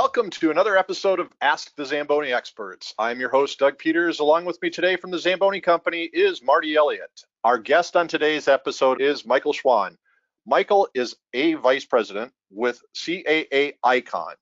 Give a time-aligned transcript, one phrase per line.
[0.00, 2.94] Welcome to another episode of Ask the Zamboni Experts.
[3.00, 4.20] I'm your host, Doug Peters.
[4.20, 7.24] Along with me today from the Zamboni Company is Marty Elliott.
[7.42, 9.96] Our guest on today's episode is Michael Schwan.
[10.46, 14.34] Michael is a vice president with CAA Icon.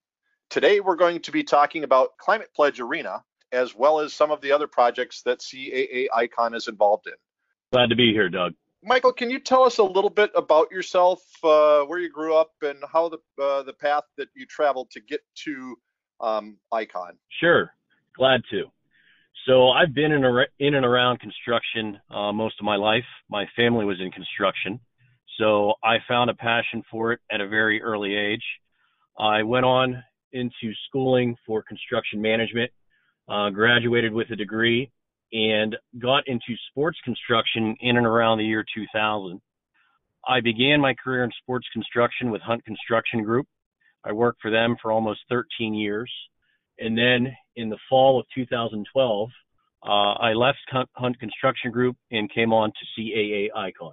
[0.50, 4.42] Today, we're going to be talking about Climate Pledge Arena, as well as some of
[4.42, 7.14] the other projects that CAA Icon is involved in.
[7.72, 8.52] Glad to be here, Doug.
[8.88, 12.52] Michael, can you tell us a little bit about yourself, uh, where you grew up,
[12.62, 15.76] and how the uh, the path that you traveled to get to
[16.20, 17.18] um, Icon?
[17.40, 17.68] Sure,
[18.16, 18.66] glad to.
[19.44, 23.04] So I've been in, a, in and around construction uh, most of my life.
[23.28, 24.78] My family was in construction,
[25.36, 28.44] so I found a passion for it at a very early age.
[29.18, 30.00] I went on
[30.32, 32.70] into schooling for construction management,
[33.28, 34.92] uh, graduated with a degree,
[35.32, 39.40] and got into sports construction in and around the year 2000.
[40.26, 43.46] I began my career in sports construction with Hunt Construction Group.
[44.04, 46.10] I worked for them for almost 13 years.
[46.78, 49.28] And then in the fall of 2012,
[49.82, 53.92] uh, I left Hunt Construction Group and came on to CAA Icon.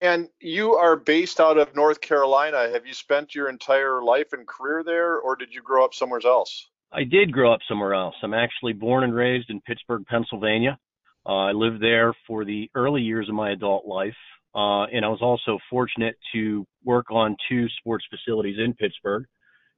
[0.00, 2.68] And you are based out of North Carolina.
[2.72, 6.20] Have you spent your entire life and career there, or did you grow up somewhere
[6.24, 6.68] else?
[6.94, 8.14] I did grow up somewhere else.
[8.22, 10.78] I'm actually born and raised in Pittsburgh, Pennsylvania.
[11.24, 14.16] Uh, I lived there for the early years of my adult life,
[14.54, 19.24] uh, and I was also fortunate to work on two sports facilities in Pittsburgh,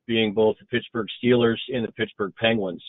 [0.06, 2.82] being both the Pittsburgh Steelers and the Pittsburgh Penguins.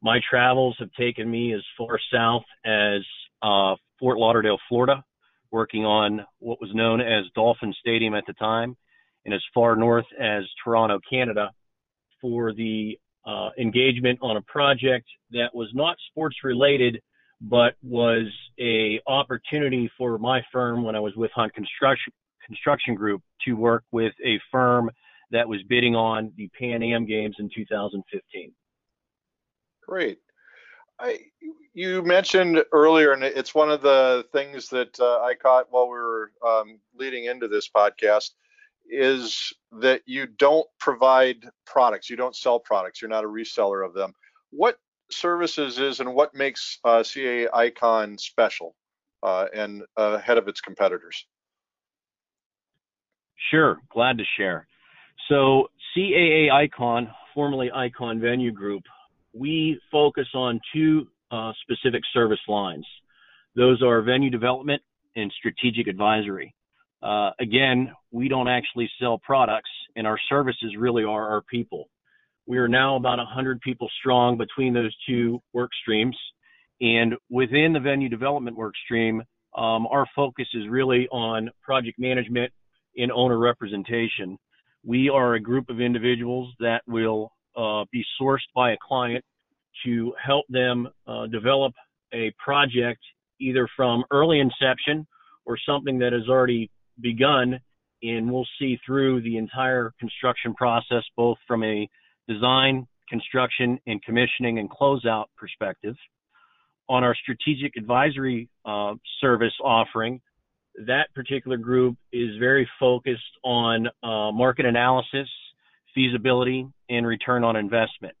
[0.00, 3.00] My travels have taken me as far south as
[3.42, 5.02] uh, Fort Lauderdale, Florida,
[5.50, 8.76] working on what was known as Dolphin Stadium at the time,
[9.24, 11.50] and as far north as Toronto, Canada,
[12.20, 17.00] for the uh, engagement on a project that was not sports related,
[17.40, 18.26] but was
[18.58, 22.12] a opportunity for my firm when I was with Hunt Construction
[22.46, 24.90] Construction Group to work with a firm
[25.32, 28.52] that was bidding on the Pan Am Games in 2015.
[29.86, 30.18] Great.
[30.98, 31.18] I,
[31.74, 35.98] you mentioned earlier, and it's one of the things that uh, I caught while we
[35.98, 38.30] were um, leading into this podcast,
[38.90, 41.36] is that you don't provide
[41.66, 44.12] products, you don't sell products, you're not a reseller of them.
[44.50, 44.78] What
[45.10, 48.74] services is and what makes uh, CAA Icon special
[49.22, 51.26] uh, and ahead of its competitors?
[53.50, 54.66] Sure, glad to share.
[55.28, 58.82] So CAA Icon, formerly Icon Venue Group,
[59.32, 62.86] we focus on two uh, specific service lines.
[63.54, 64.82] Those are venue development
[65.16, 66.54] and strategic advisory.
[67.02, 71.88] Uh, again, we don't actually sell products, and our services really are our people.
[72.46, 76.16] We are now about 100 people strong between those two work streams.
[76.80, 79.22] And within the venue development work stream,
[79.56, 82.52] um, our focus is really on project management
[82.96, 84.38] and owner representation.
[84.84, 89.24] We are a group of individuals that will uh, be sourced by a client
[89.84, 91.72] to help them uh, develop
[92.12, 93.00] a project
[93.40, 95.06] either from early inception
[95.44, 96.70] or something that has already
[97.00, 97.60] begun
[98.02, 101.88] and we'll see through the entire construction process both from a
[102.28, 105.94] design, construction, and commissioning and closeout perspective.
[106.88, 110.20] On our strategic advisory uh, service offering,
[110.86, 115.28] that particular group is very focused on uh, market analysis,
[115.94, 118.14] feasibility, and return on investment.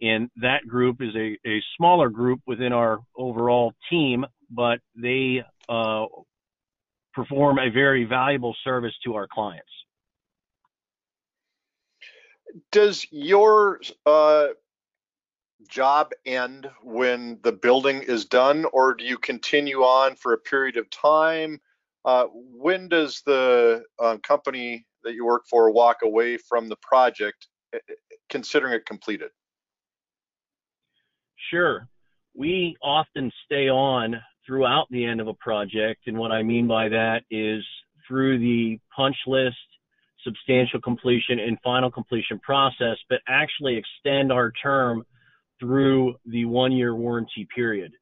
[0.00, 6.06] And that group is a, a smaller group within our overall team, but they uh,
[7.18, 9.66] perform a very valuable service to our clients.
[12.70, 14.48] Does your uh,
[15.68, 20.76] job end when the building is done, or do you continue on for a period
[20.76, 21.60] of time?
[22.04, 27.48] Uh, when does the uh, company that you work for walk away from the project,
[27.74, 27.94] eh, eh,
[28.30, 29.30] considering it completed?
[31.50, 31.88] Sure.
[32.34, 34.14] We often stay on
[34.48, 36.06] throughout the end of a project.
[36.06, 37.62] And what I mean by that is
[38.08, 39.56] through the punch list,
[40.24, 45.04] substantial completion, and final completion process, but actually extend our term
[45.60, 47.92] through the one year warranty period.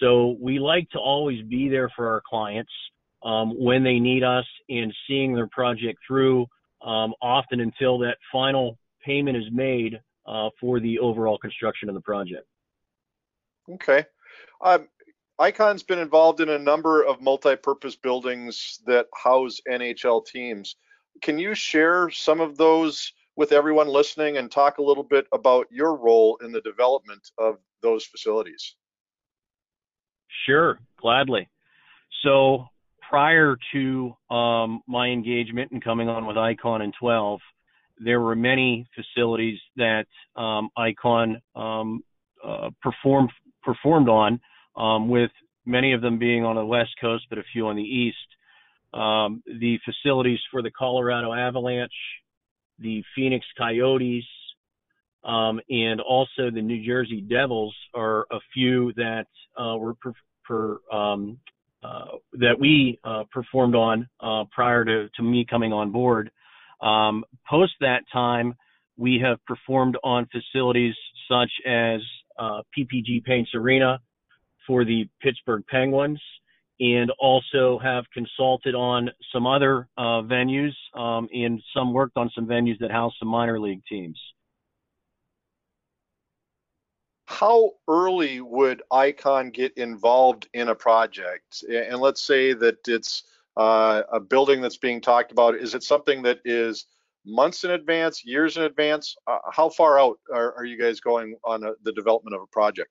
[0.00, 2.70] So we like to always be there for our clients
[3.24, 6.46] um, when they need us and seeing their project through,
[6.84, 12.00] um, often until that final payment is made uh, for the overall construction of the
[12.00, 12.46] project.
[13.68, 14.04] Okay.
[14.64, 14.86] Um,
[15.38, 20.76] Icon's been involved in a number of multi-purpose buildings that house NHL teams.
[21.20, 25.66] Can you share some of those with everyone listening and talk a little bit about
[25.70, 28.76] your role in the development of those facilities?
[30.46, 31.48] Sure, gladly.
[32.22, 32.66] So
[33.08, 37.40] prior to um, my engagement and coming on with Icon in 12,
[37.98, 42.02] there were many facilities that um, Icon um,
[42.44, 43.30] uh, performed
[43.62, 44.40] performed on,
[44.76, 45.30] um, with
[45.64, 48.16] many of them being on the west coast, but a few on the east.
[48.94, 51.92] Um, the facilities for the Colorado Avalanche,
[52.78, 54.24] the Phoenix Coyotes,
[55.24, 59.26] um, and also the New Jersey Devils are a few that
[59.60, 60.12] uh, were per,
[60.44, 61.38] per um,
[61.82, 66.30] uh, that we uh, performed on uh, prior to, to me coming on board.
[66.80, 68.54] Um, post that time,
[68.96, 70.94] we have performed on facilities
[71.28, 72.00] such as
[72.38, 73.98] uh, PPG Paints Arena
[74.66, 76.20] for the Pittsburgh Penguins,
[76.80, 82.46] and also have consulted on some other uh, venues um, and some worked on some
[82.46, 84.18] venues that house some minor league teams.
[87.26, 91.64] How early would Icon get involved in a project?
[91.68, 93.24] And let's say that it's
[93.56, 95.56] uh, a building that's being talked about.
[95.56, 96.86] Is it something that is
[97.24, 99.16] months in advance, years in advance?
[99.26, 102.46] Uh, how far out are, are, you guys going on a, the development of a
[102.46, 102.90] project?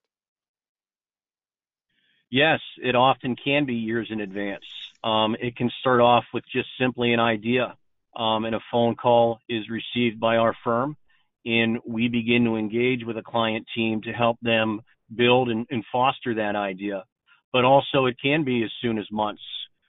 [2.35, 4.65] Yes, it often can be years in advance.
[5.01, 7.77] Um, it can start off with just simply an idea,
[8.13, 10.97] um, and a phone call is received by our firm,
[11.45, 14.81] and we begin to engage with a client team to help them
[15.15, 17.05] build and, and foster that idea.
[17.53, 19.43] But also, it can be as soon as months,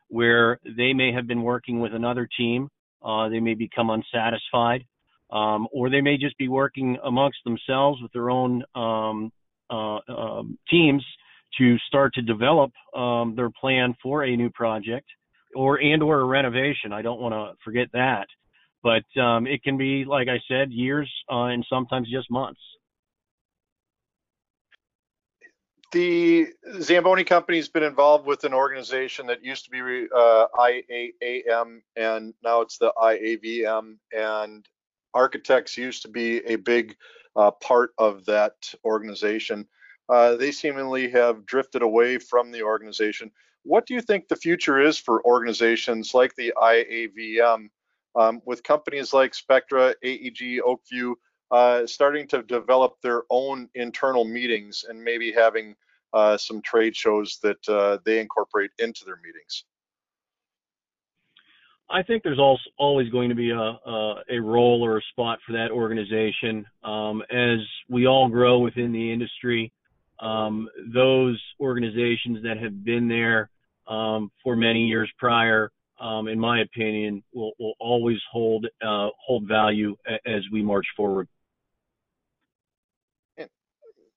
[0.07, 2.69] where they may have been working with another team,
[3.03, 4.85] uh, they may become unsatisfied,
[5.33, 9.33] um, or they may just be working amongst themselves with their own um,
[9.69, 11.05] uh, um, teams
[11.59, 15.07] to start to develop um, their plan for a new project
[15.55, 16.93] or and or a renovation.
[16.93, 18.27] I don't want to forget that,
[18.83, 22.61] but um, it can be, like I said, years uh, and sometimes just months.
[25.93, 26.49] The
[26.83, 32.35] Zamboni company has been involved with an organization that used to be uh, IAAM and
[32.43, 34.69] now it's the IAVM, and
[35.15, 36.97] architects used to be a big
[37.37, 38.55] uh, part of that
[38.85, 39.67] organization
[40.09, 43.31] uh, they seemingly have drifted away from the organization.
[43.65, 47.69] What do you think the future is for organizations like the IAVM,
[48.15, 51.15] um, with companies like Spectra, AEG, Oakview,
[51.51, 55.75] uh, starting to develop their own internal meetings and maybe having
[56.13, 59.65] uh, some trade shows that uh, they incorporate into their meetings?
[61.89, 65.39] I think there's also always going to be a, a, a role or a spot
[65.47, 66.67] for that organization.
[66.83, 69.73] Um, as we all grow within the industry,
[70.21, 73.51] um, those organizations that have been there
[73.87, 75.71] um, for many years prior,
[76.01, 79.97] um, in my opinion, will, will always hold uh, hold value
[80.27, 81.29] as we march forward.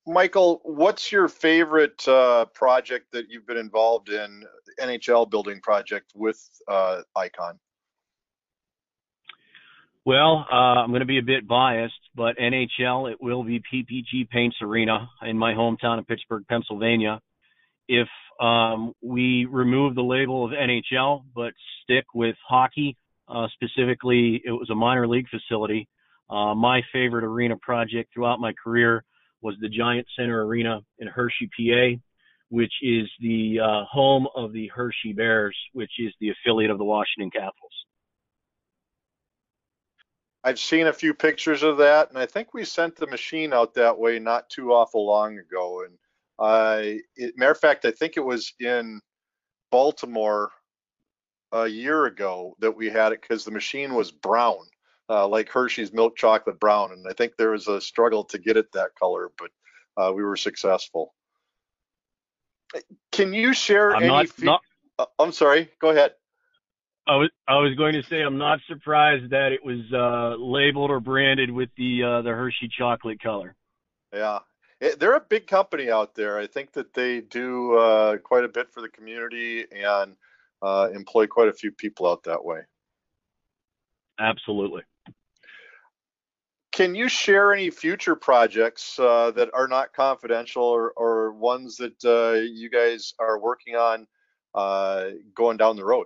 [0.09, 4.43] Michael, what's your favorite uh, project that you've been involved in,
[4.81, 7.59] NHL building project with uh, Icon?
[10.09, 14.27] Well, uh, I'm going to be a bit biased, but NHL, it will be PPG
[14.31, 17.19] Paints Arena in my hometown of Pittsburgh, Pennsylvania.
[17.88, 18.07] If
[18.41, 21.53] um, we remove the label of NHL, but
[21.83, 22.97] stick with hockey,
[23.27, 25.88] uh, specifically, it was a minor league facility.
[26.27, 29.03] Uh, my favorite arena project throughout my career
[29.44, 32.01] was the Giant Center Arena in Hershey, PA,
[32.50, 36.83] which is the uh, home of the Hershey Bears, which is the affiliate of the
[36.83, 37.79] Washington Capitals.
[40.43, 43.73] I've seen a few pictures of that, and I think we sent the machine out
[43.73, 45.83] that way not too awful long ago.
[45.85, 45.97] And
[46.39, 49.01] uh, it, matter of fact, I think it was in
[49.71, 50.51] Baltimore
[51.51, 54.59] a year ago that we had it because the machine was brown,
[55.09, 58.55] uh, like Hershey's milk chocolate brown, and I think there was a struggle to get
[58.55, 59.51] it that color, but
[59.97, 61.13] uh, we were successful.
[63.11, 64.09] Can you share I'm any?
[64.09, 64.61] Not, not,
[64.99, 65.69] uh, I'm sorry.
[65.79, 66.13] Go ahead.
[67.09, 70.92] I was I was going to say I'm not surprised that it was uh, labeled
[70.92, 73.56] or branded with the uh, the Hershey chocolate color.
[74.13, 74.39] Yeah,
[74.80, 76.37] it, they're a big company out there.
[76.37, 80.16] I think that they do uh, quite a bit for the community and
[80.61, 82.59] uh, employ quite a few people out that way.
[84.19, 84.83] Absolutely.
[86.71, 92.06] Can you share any future projects uh, that are not confidential or, or ones that
[92.06, 94.06] uh, you guys are working on
[95.33, 96.06] going down the road?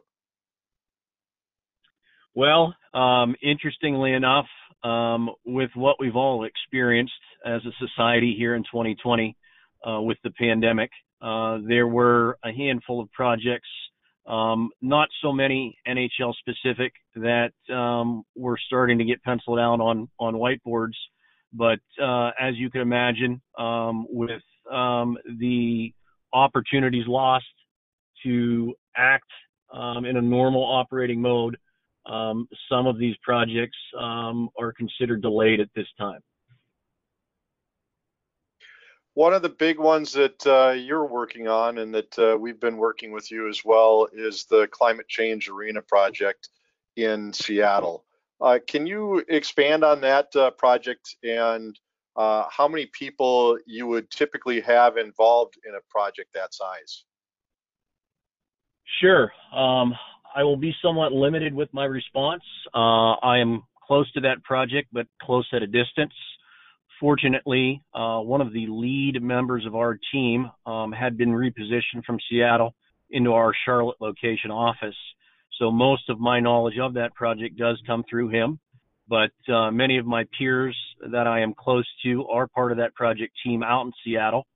[2.36, 4.48] Well, um, interestingly enough,
[4.84, 7.14] um, with what we've all experienced
[7.46, 9.38] as a society here in 2020
[9.88, 10.90] uh, with the pandemic,
[11.22, 13.70] uh, there were a handful of projects,
[14.28, 20.10] um, not so many NHL specific, that um, were starting to get penciled out on
[20.20, 20.98] on whiteboards.
[21.54, 25.94] But uh, as you can imagine, um, with um, the
[26.34, 27.46] opportunities lost
[28.24, 29.30] to act
[30.06, 31.58] in a normal operating mode
[32.06, 36.20] um, some of these projects um, are considered delayed at this time.
[39.16, 42.78] One of the big ones that uh, you're working on and that uh, we've been
[42.78, 46.50] working with you as well is the Climate Change Arena project
[46.96, 48.06] in Seattle.
[48.42, 51.80] Uh, can you expand on that uh, project and
[52.16, 57.06] uh, how many people you would typically have involved in a project that size?
[59.00, 59.32] Sure.
[59.56, 59.96] Um,
[60.36, 62.44] I will be somewhat limited with my response.
[62.74, 66.14] Uh, I am close to that project, but close at a distance.
[67.00, 72.18] Fortunately, uh, one of the lead members of our team um, had been repositioned from
[72.30, 72.74] Seattle
[73.12, 74.96] into our Charlotte location office.
[75.60, 78.60] So most of my knowledge of that project does come through him.
[79.08, 80.78] But uh, many of my peers
[81.12, 84.48] that I am close to are part of that project team out in Seattle.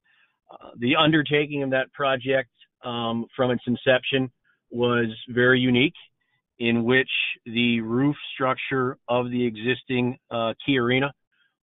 [0.49, 2.49] Uh, the undertaking of that project
[2.83, 4.31] um, from its inception
[4.69, 5.93] was very unique,
[6.59, 7.09] in which
[7.45, 11.13] the roof structure of the existing uh, Key Arena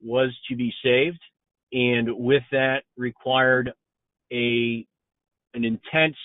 [0.01, 1.20] was to be saved,
[1.72, 3.72] and with that required
[4.32, 4.86] a
[5.53, 6.18] an intense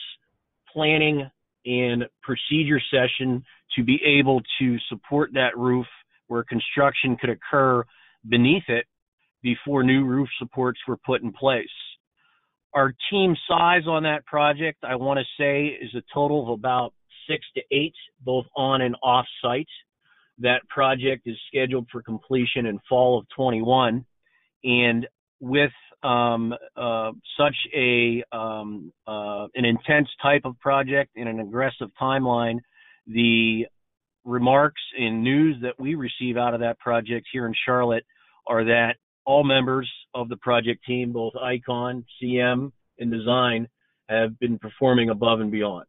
[0.72, 1.28] planning
[1.64, 3.42] and procedure session
[3.76, 5.86] to be able to support that roof
[6.28, 7.82] where construction could occur
[8.28, 8.86] beneath it
[9.42, 11.66] before new roof supports were put in place.
[12.74, 16.92] Our team size on that project, I want to say, is a total of about
[17.28, 19.68] six to eight, both on and off site.
[20.38, 24.04] That project is scheduled for completion in fall of 21.
[24.64, 25.06] And
[25.40, 25.70] with
[26.02, 32.58] um, uh, such a um, uh, an intense type of project and an aggressive timeline,
[33.06, 33.66] the
[34.24, 38.04] remarks and news that we receive out of that project here in Charlotte
[38.46, 43.68] are that all members of the project team, both Icon, CM, and Design,
[44.08, 45.86] have been performing above and beyond.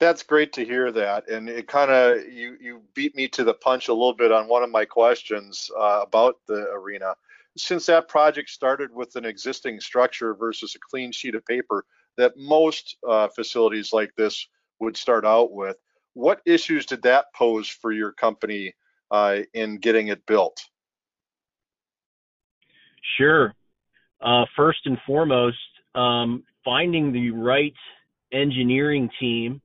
[0.00, 3.54] That's great to hear that, and it kind of you you beat me to the
[3.54, 7.14] punch a little bit on one of my questions uh, about the arena.
[7.56, 11.84] Since that project started with an existing structure versus a clean sheet of paper
[12.16, 14.48] that most uh, facilities like this
[14.80, 15.76] would start out with,
[16.14, 18.74] what issues did that pose for your company
[19.12, 20.60] uh, in getting it built?
[23.16, 23.54] Sure.
[24.20, 25.56] Uh, first and foremost,
[25.94, 27.74] um, finding the right
[28.32, 29.60] engineering team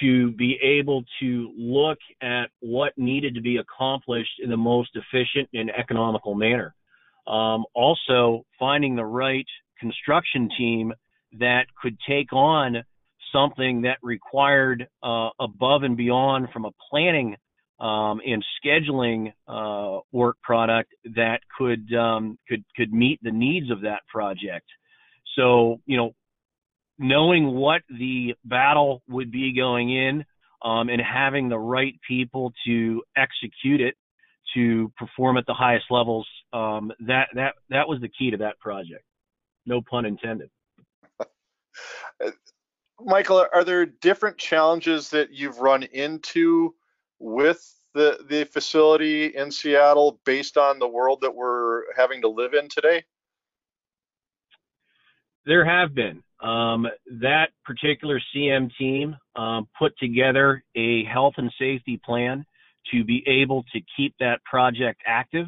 [0.00, 5.48] to be able to look at what needed to be accomplished in the most efficient
[5.52, 6.74] and economical manner.
[7.26, 9.46] Um, also, finding the right
[9.78, 10.92] construction team
[11.38, 12.82] that could take on
[13.32, 17.36] something that required uh, above and beyond from a planning
[17.80, 23.82] um, and scheduling uh, work product that could um, could could meet the needs of
[23.82, 24.66] that project.
[25.36, 26.14] So you know,
[26.98, 30.24] knowing what the battle would be going in
[30.62, 33.94] um, and having the right people to execute it
[34.54, 38.58] to perform at the highest levels um, that that that was the key to that
[38.58, 39.04] project
[39.64, 40.50] no pun intended
[43.00, 46.74] michael are there different challenges that you've run into
[47.20, 47.62] with
[47.94, 52.68] the the facility in seattle based on the world that we're having to live in
[52.68, 53.04] today
[55.46, 56.86] there have been um,
[57.20, 62.44] that particular CM team um, put together a health and safety plan
[62.92, 65.46] to be able to keep that project active.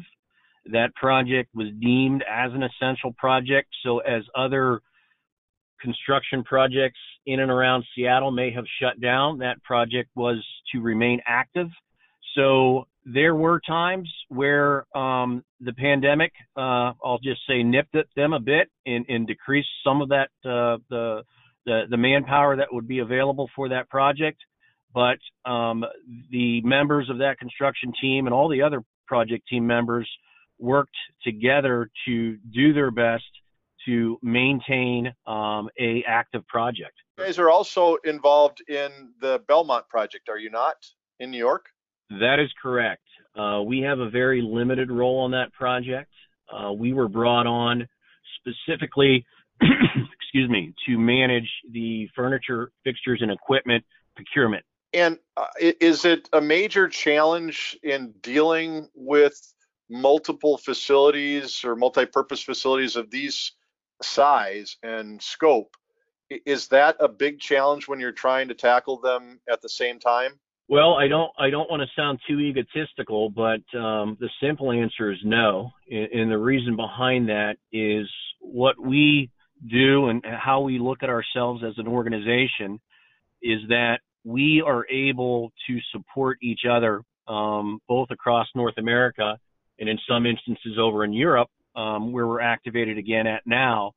[0.71, 4.81] That project was deemed as an essential project, so as other
[5.83, 11.19] construction projects in and around Seattle may have shut down, that project was to remain
[11.27, 11.67] active.
[12.35, 18.33] So there were times where um, the pandemic, uh, I'll just say, nipped at them
[18.33, 21.23] a bit and, and decreased some of that uh, the,
[21.65, 24.39] the, the manpower that would be available for that project.
[24.93, 25.83] But um,
[26.31, 30.09] the members of that construction team and all the other project team members
[30.59, 33.23] worked together to do their best
[33.85, 36.93] to maintain um, a active project.
[37.17, 40.75] You guys are also involved in the Belmont project, are you not,
[41.19, 41.67] in New York?
[42.09, 43.03] That is correct.
[43.35, 46.11] Uh, we have a very limited role on that project.
[46.51, 47.87] Uh, we were brought on
[48.39, 49.25] specifically,
[49.61, 53.83] excuse me, to manage the furniture, fixtures, and equipment
[54.15, 54.63] procurement.
[54.93, 59.53] And uh, is it a major challenge in dealing with
[59.89, 63.53] multiple facilities or multi-purpose facilities of these
[64.03, 65.75] size and scope?
[66.29, 70.39] Is that a big challenge when you're trying to tackle them at the same time?
[70.69, 75.11] Well, I don't I don't want to sound too egotistical, but um, the simple answer
[75.11, 75.71] is no.
[75.91, 79.29] And, the reason behind that is what we
[79.69, 82.79] do and how we look at ourselves as an organization
[83.41, 89.37] is that we are able to support each other um, both across North America
[89.79, 93.93] and in some instances over in Europe, um, where we're activated again at now.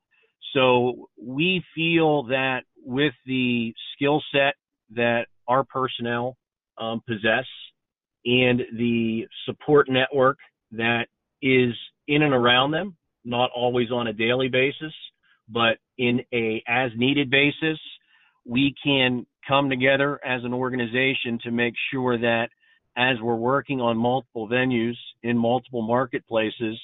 [0.52, 4.54] So we feel that with the skill set
[4.94, 6.36] that our personnel
[6.78, 7.46] um, possess
[8.24, 10.38] and the support network
[10.72, 11.06] that
[11.42, 11.72] is
[12.08, 14.92] in and around them, not always on a daily basis,
[15.48, 17.78] but in a as needed basis,
[18.44, 22.48] we can come together as an organization to make sure that
[22.96, 26.80] as we're working on multiple venues in multiple marketplaces,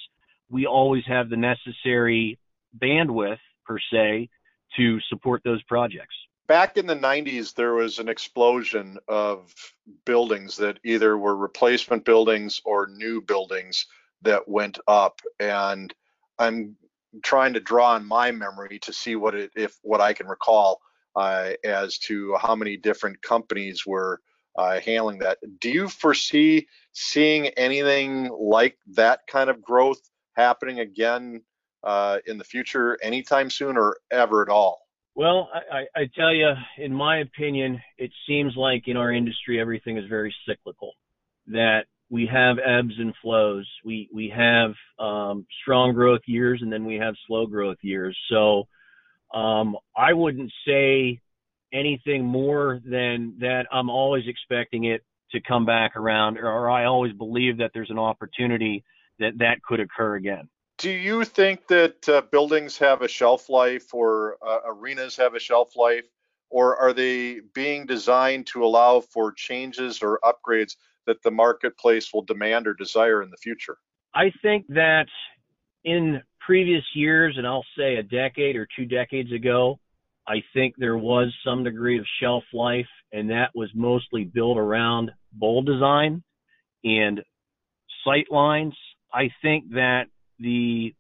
[0.53, 2.39] we always have the necessary
[2.79, 4.29] bandwidth per se
[4.77, 6.15] to support those projects.
[6.47, 9.53] Back in the 90s, there was an explosion of
[10.05, 13.87] buildings that either were replacement buildings or new buildings
[14.21, 15.21] that went up.
[15.41, 15.93] And
[16.39, 16.77] I'm
[17.23, 20.81] trying to draw on my memory to see what it, if what I can recall
[21.17, 24.21] uh, as to how many different companies were
[24.59, 25.39] uh, handling that.
[25.61, 30.01] Do you foresee seeing anything like that kind of growth
[30.35, 31.43] happening again
[31.85, 34.81] uh, in the future anytime soon or ever at all?
[35.15, 39.99] Well, I, I tell you, in my opinion, it seems like in our industry everything
[39.99, 40.93] is very cyclical.
[41.49, 43.69] That we have ebbs and flows.
[43.85, 48.17] We we have um, strong growth years and then we have slow growth years.
[48.31, 48.69] So
[49.35, 51.21] um, I wouldn't say
[51.73, 53.65] anything more than that.
[53.73, 57.99] I'm always expecting it to come back around, or I always believe that there's an
[57.99, 58.85] opportunity
[59.19, 60.49] that that could occur again.
[60.79, 65.39] Do you think that uh, buildings have a shelf life, or uh, arenas have a
[65.39, 66.05] shelf life,
[66.51, 70.77] or are they being designed to allow for changes or upgrades
[71.07, 73.77] that the marketplace will demand or desire in the future?
[74.15, 75.07] I think that
[75.85, 79.79] in previous years, and I'll say a decade or two decades ago,
[80.27, 85.11] I think there was some degree of shelf life, and that was mostly built around
[85.33, 86.23] bowl design
[86.85, 87.21] and
[88.05, 88.75] sight lines.
[89.13, 90.07] I think that
[90.39, 90.95] the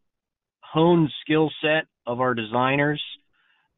[0.60, 3.02] honed skill set of our designers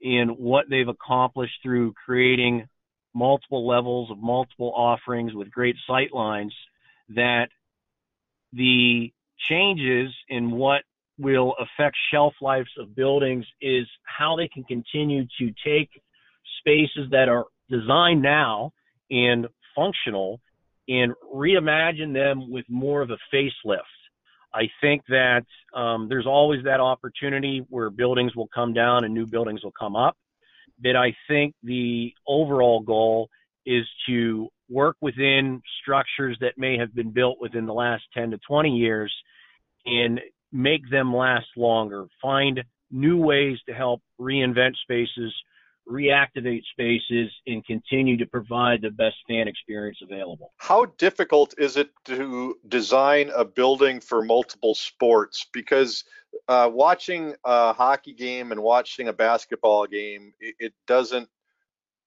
[0.02, 2.68] and what they've accomplished through creating
[3.14, 6.54] multiple levels of multiple offerings with great sight lines
[7.10, 7.48] that
[8.52, 9.12] the
[9.48, 10.82] changes in what
[11.18, 15.90] will affect shelf lives of buildings is how they can continue to take
[16.60, 18.72] spaces that are designed now
[19.10, 20.40] and functional
[20.88, 23.80] and reimagine them with more of a facelift.
[24.54, 29.26] I think that um, there's always that opportunity where buildings will come down and new
[29.26, 30.16] buildings will come up.
[30.80, 33.28] But I think the overall goal
[33.66, 38.38] is to work within structures that may have been built within the last 10 to
[38.46, 39.12] 20 years
[39.86, 40.20] and
[40.52, 45.34] make them last longer, find new ways to help reinvent spaces,
[45.88, 50.52] reactivate spaces, and continue to provide the best fan experience available.
[50.56, 55.46] How difficult is it to design a building for multiple sports?
[55.52, 56.04] Because
[56.48, 61.28] uh, watching a hockey game and watching a basketball game, it, it doesn't.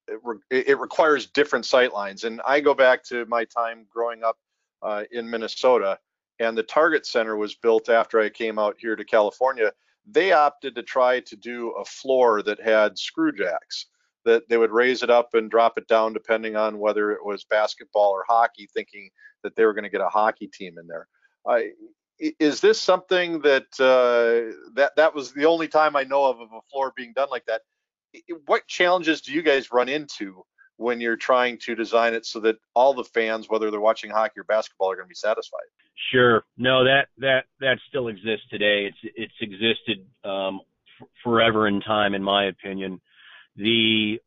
[0.09, 2.23] It, re- it, requires different sight lines.
[2.23, 4.37] And I go back to my time growing up
[4.81, 5.99] uh, in Minnesota
[6.39, 9.71] and the Target Center was built after I came out here to California.
[10.09, 13.87] They opted to try to do a floor that had screw jacks
[14.25, 17.45] that they would raise it up and drop it down depending on whether it was
[17.45, 19.09] basketball or hockey, thinking
[19.43, 21.07] that they were going to get a hockey team in there.
[22.19, 26.49] Is this something that uh, that that was the only time I know of of
[26.51, 27.61] a floor being done like that?
[28.47, 30.43] What challenges do you guys run into
[30.77, 34.39] when you're trying to design it so that all the fans, whether they're watching hockey
[34.39, 35.67] or basketball, are going to be satisfied?
[36.11, 36.43] Sure.
[36.57, 38.89] No, that that that still exists today.
[38.89, 40.61] It's it's existed um,
[41.01, 43.01] f- forever in time, in my opinion.
[43.55, 44.19] The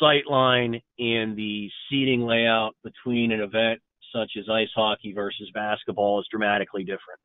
[0.00, 3.80] sight line and the seating layout between an event
[4.14, 7.20] such as ice hockey versus basketball is dramatically different.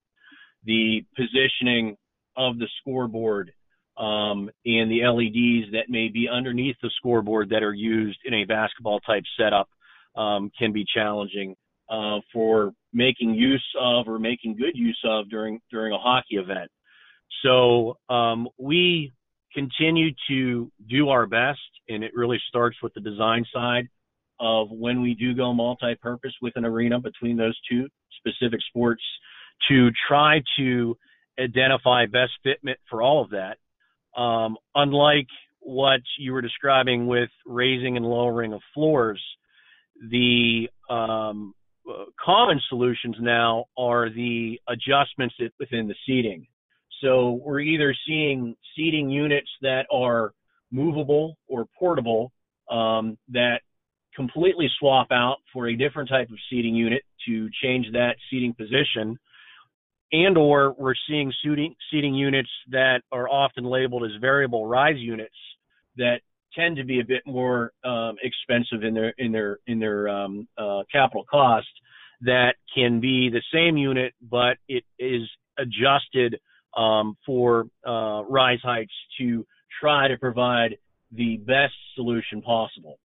[0.65, 1.97] The positioning
[2.35, 3.51] of the scoreboard
[3.97, 8.45] um, and the LEDs that may be underneath the scoreboard that are used in a
[8.45, 9.69] basketball type setup
[10.15, 11.55] um, can be challenging
[11.89, 16.69] uh, for making use of or making good use of during during a hockey event.
[17.43, 19.11] So um, we
[19.53, 23.89] continue to do our best, and it really starts with the design side
[24.39, 29.03] of when we do go multi-purpose with an arena between those two specific sports
[29.69, 30.97] to try to
[31.39, 33.57] identify best fitment for all of that
[34.17, 35.27] um, unlike
[35.59, 39.21] what you were describing with raising and lowering of floors,
[40.09, 41.53] the um,
[41.89, 46.47] uh, common solutions now are the adjustments within the seating.
[47.01, 50.33] So we're either seeing seating units that are
[50.71, 52.31] movable or portable
[52.69, 53.61] um, that
[54.15, 59.17] completely swap out for a different type of seating unit to change that seating position
[60.11, 65.35] and or we're seeing seating, seating units that are often labeled as variable rise units
[65.97, 66.21] that
[66.53, 70.47] tend to be a bit more um, expensive in their in their in their um,
[70.57, 71.67] uh, capital cost
[72.21, 75.21] that can be the same unit but it is
[75.57, 76.39] adjusted
[76.77, 79.45] um, for uh, rise heights to
[79.79, 80.77] try to provide
[81.11, 82.99] the best solution possible.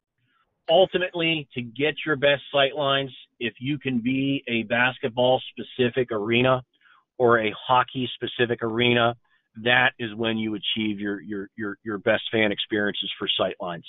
[0.70, 6.64] Ultimately to get your best sight lines if you can be a basketball specific arena
[7.18, 9.16] or a hockey specific arena,
[9.64, 13.86] that is when you achieve your your your your best fan experiences for sightlines.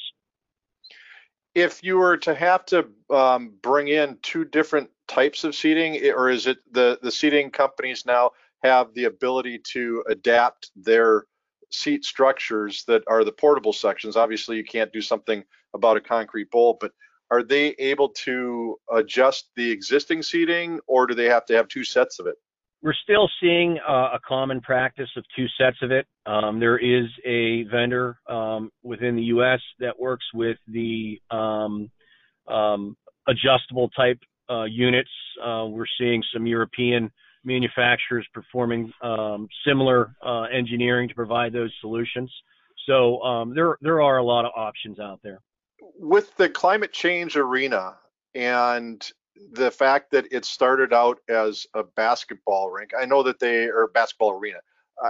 [1.55, 6.31] If you were to have to um, bring in two different types of seating, or
[6.31, 8.31] is it the the seating companies now
[8.63, 11.25] have the ability to adapt their
[11.71, 14.17] seat structures that are the portable sections?
[14.17, 15.43] Obviously, you can't do something
[15.75, 16.93] about a concrete bowl, but
[17.31, 21.85] are they able to adjust the existing seating, or do they have to have two
[21.85, 22.37] sets of it?
[22.83, 26.07] We're still seeing uh, a common practice of two sets of it.
[26.27, 29.61] Um, there is a vendor um, within the U.S.
[29.81, 31.91] that works with the um,
[32.49, 32.97] um,
[33.29, 34.19] adjustable type
[34.51, 35.11] uh, units.
[35.45, 37.11] Uh, we're seeing some European
[37.45, 42.31] manufacturers performing um, similar uh, engineering to provide those solutions.
[42.87, 45.41] So um, there there are a lot of options out there.
[45.99, 47.97] With the climate change arena
[48.35, 49.05] and
[49.53, 52.93] the fact that it started out as a basketball rink.
[52.99, 54.59] I know that they are basketball arena.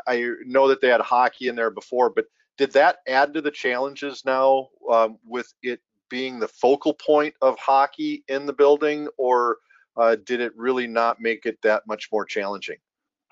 [0.06, 2.26] I know that they had hockey in there before, but
[2.58, 7.58] did that add to the challenges now um, with it being the focal point of
[7.58, 9.58] hockey in the building, or
[9.96, 12.76] uh, did it really not make it that much more challenging?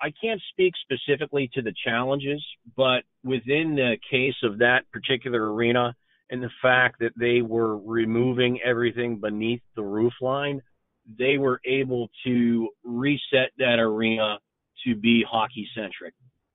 [0.01, 2.43] I can't speak specifically to the challenges,
[2.75, 5.95] but within the case of that particular arena
[6.29, 10.61] and the fact that they were removing everything beneath the roof line,
[11.17, 14.39] they were able to reset that arena
[14.85, 16.13] to be hockey centric.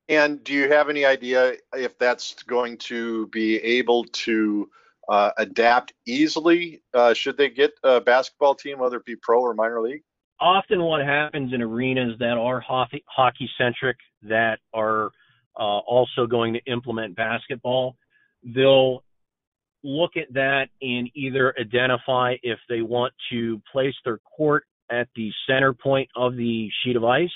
[0.09, 4.69] And do you have any idea if that's going to be able to
[5.09, 6.83] uh, adapt easily?
[6.93, 10.03] Uh, should they get a basketball team, whether it be pro or minor league?
[10.41, 15.11] Often, what happens in arenas that are hockey centric, that are
[15.57, 17.97] uh, also going to implement basketball,
[18.43, 19.05] they'll
[19.83, 25.31] look at that and either identify if they want to place their court at the
[25.49, 27.29] center point of the sheet of ice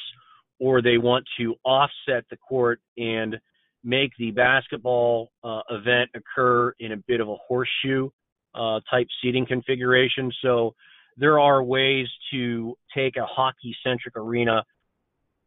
[0.59, 3.37] or they want to offset the court and
[3.83, 8.09] make the basketball uh, event occur in a bit of a horseshoe
[8.55, 10.33] uh, type seating configuration.
[10.43, 10.75] So
[11.17, 14.65] there are ways to take a hockey centric arena,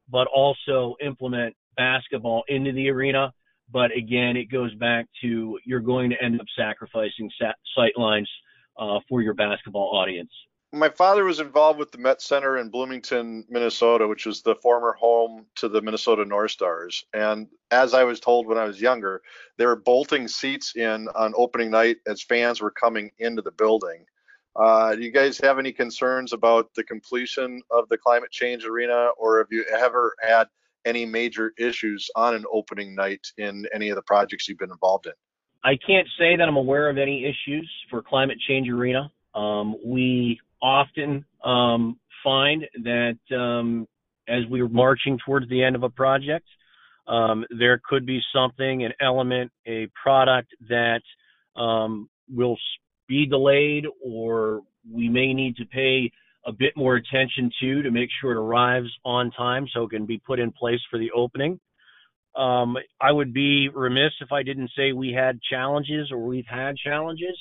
[0.09, 3.33] but also implement basketball into the arena
[3.71, 7.29] but again, it goes back to you're going to end up sacrificing
[7.75, 8.29] sight lines
[8.77, 10.31] uh, for your basketball audience.
[10.73, 14.93] My father was involved with the Met Center in Bloomington, Minnesota, which was the former
[14.93, 17.05] home to the Minnesota North Stars.
[17.13, 19.21] And as I was told when I was younger,
[19.57, 24.05] they were bolting seats in on opening night as fans were coming into the building.
[24.57, 29.09] Uh, do you guys have any concerns about the completion of the climate change arena,
[29.17, 30.47] or have you ever had
[30.87, 35.05] any major issues on an opening night in any of the projects you've been involved
[35.05, 35.13] in?
[35.63, 39.11] I can't say that I'm aware of any issues for climate change arena.
[39.35, 43.87] Um, we often um, find that um,
[44.27, 46.45] as we're marching towards the end of a project,
[47.07, 51.01] um, there could be something, an element, a product that
[51.55, 52.57] um, will
[53.07, 56.11] be delayed, or we may need to pay
[56.47, 60.05] a bit more attention to to make sure it arrives on time so it can
[60.05, 61.59] be put in place for the opening.
[62.35, 66.77] Um, I would be remiss if I didn't say we had challenges or we've had
[66.77, 67.37] challenges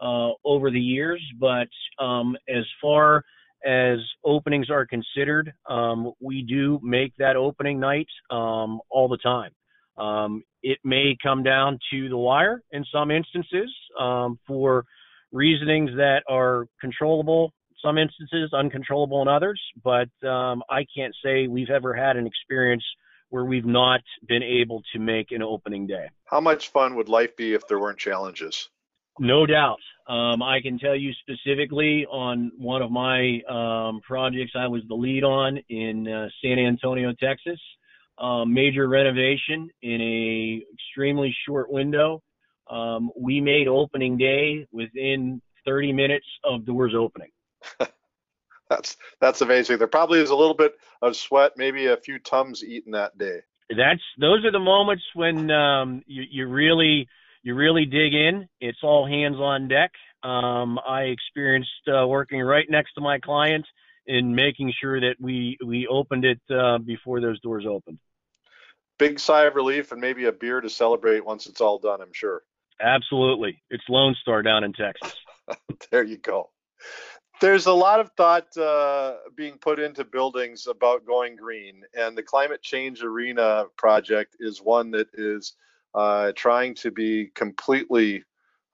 [0.00, 3.24] uh, over the years, but um, as far
[3.64, 9.52] as openings are considered, um, we do make that opening night um, all the time.
[9.96, 14.84] Um, it may come down to the wire in some instances um, for
[15.30, 21.70] reasonings that are controllable some instances, uncontrollable in others, but um, I can't say we've
[21.70, 22.84] ever had an experience
[23.30, 26.06] where we've not been able to make an opening day.
[26.26, 28.68] How much fun would life be if there weren't challenges?
[29.18, 29.80] No doubt.
[30.06, 34.94] Um, I can tell you specifically on one of my um, projects I was the
[34.94, 37.60] lead on in uh, San Antonio, Texas.
[38.18, 42.22] Um, major renovation in a extremely short window.
[42.70, 47.30] Um, we made opening day within 30 minutes of doors opening.
[48.70, 49.78] that's that's amazing.
[49.78, 53.40] There probably is a little bit of sweat, maybe a few tums eaten that day.
[53.70, 57.08] That's those are the moments when um, you, you really
[57.42, 58.48] you really dig in.
[58.60, 59.90] It's all hands on deck.
[60.22, 63.66] Um, I experienced uh, working right next to my client
[64.06, 67.98] in making sure that we we opened it uh, before those doors opened.
[68.98, 72.00] Big sigh of relief and maybe a beer to celebrate once it's all done.
[72.00, 72.42] I'm sure.
[72.80, 75.14] Absolutely, it's Lone Star down in Texas.
[75.90, 76.50] there you go.
[77.40, 82.22] There's a lot of thought uh, being put into buildings about going green, and the
[82.22, 85.54] climate change arena project is one that is
[85.94, 88.24] uh, trying to be completely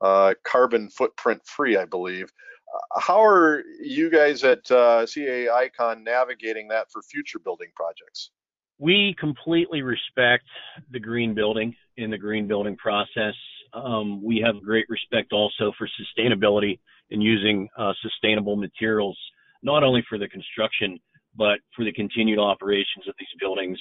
[0.01, 2.33] uh, carbon footprint free, I believe.
[2.73, 8.31] Uh, how are you guys at uh, CAA Icon navigating that for future building projects?
[8.79, 10.45] We completely respect
[10.91, 13.35] the green building in the green building process.
[13.73, 16.79] Um, we have great respect also for sustainability
[17.11, 19.19] and using uh, sustainable materials,
[19.63, 20.99] not only for the construction,
[21.37, 23.79] but for the continued operations of these buildings.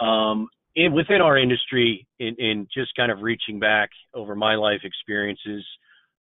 [0.00, 4.80] Um, in, within our industry, in, in, just kind of reaching back over my life
[4.84, 5.64] experiences,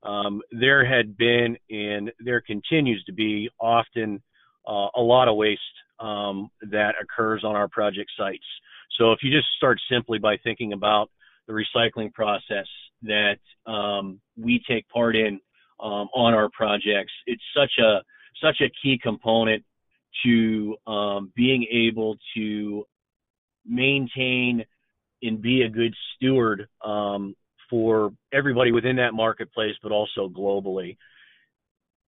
[0.04, 4.22] um, there had been and there continues to be often
[4.68, 5.62] uh, a lot of waste
[6.00, 8.46] um, that occurs on our project sites.
[9.00, 11.10] So if you just start simply by thinking about
[11.48, 12.68] the recycling process
[13.04, 15.40] that um, we take part in
[15.82, 17.12] um, on our projects.
[17.26, 18.02] It's such a
[18.42, 19.64] such a key component
[20.26, 22.86] to um, being able to
[23.66, 24.64] maintain
[25.22, 27.36] and be a good steward um,
[27.70, 30.98] for everybody within that marketplace, but also globally.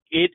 [0.09, 0.31] It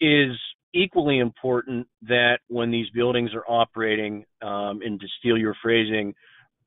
[0.00, 0.36] is
[0.74, 6.14] equally important that when these buildings are operating, um, and to steal your phrasing,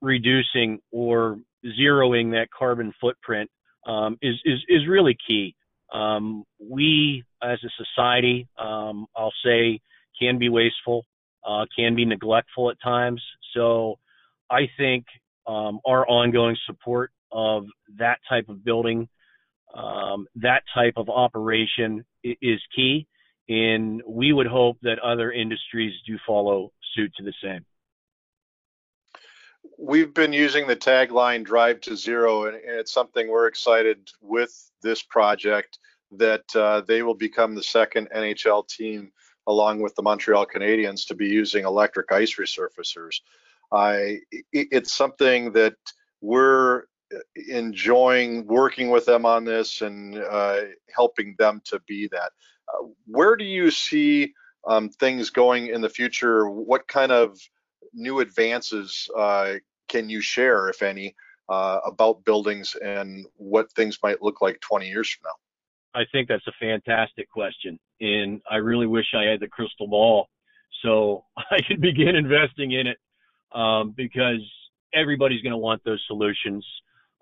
[0.02, 1.38] reducing or
[1.80, 3.50] zeroing that carbon footprint
[3.86, 5.56] um, is, is, is really key.
[5.92, 9.80] Um, we, as a society, um, I'll say,
[10.20, 11.06] can be wasteful,
[11.48, 13.22] uh, can be neglectful at times.
[13.54, 13.98] So
[14.50, 15.06] I think
[15.48, 17.66] um, our ongoing support of
[17.98, 19.08] that type of building,
[19.76, 23.08] um, that type of operation is key.
[23.50, 27.66] And we would hope that other industries do follow suit to the same
[29.82, 35.02] we've been using the tagline drive to zero and, it's something we're excited with this
[35.02, 35.80] project
[36.12, 39.12] that uh, they will become the second nhl team
[39.48, 43.22] along with the montreal canadiens to be using electric ice resurfacers.
[43.72, 44.20] I,
[44.54, 45.76] it's something that
[46.22, 46.84] we're
[47.48, 50.62] enjoying working with them on this and uh,
[50.96, 52.32] helping them to be that.
[52.72, 54.34] Uh, where do you see
[54.68, 56.50] um, things going in the future?
[56.50, 57.40] What kind of
[57.94, 59.56] new advances uh,
[59.92, 61.14] can you share, if any,
[61.50, 66.00] uh, about buildings and what things might look like 20 years from now?
[66.02, 67.78] I think that's a fantastic question.
[68.00, 70.30] And I really wish I had the crystal ball
[70.82, 72.98] so I could begin investing in it
[73.54, 74.40] um, because
[74.94, 76.66] everybody's going to want those solutions.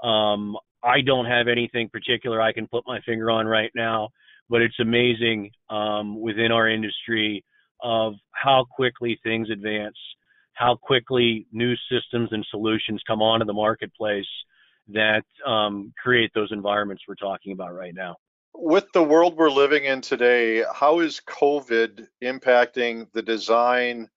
[0.03, 4.09] Um, I don't have anything particular I can put my finger on right now,
[4.49, 7.43] but it's amazing um, within our industry
[7.81, 9.97] of how quickly things advance
[10.53, 14.25] how quickly new systems and solutions come onto the marketplace
[14.89, 18.15] that um, create those environments we're talking about right now.
[18.53, 24.09] With the world we're living in today, how is COVID impacting the design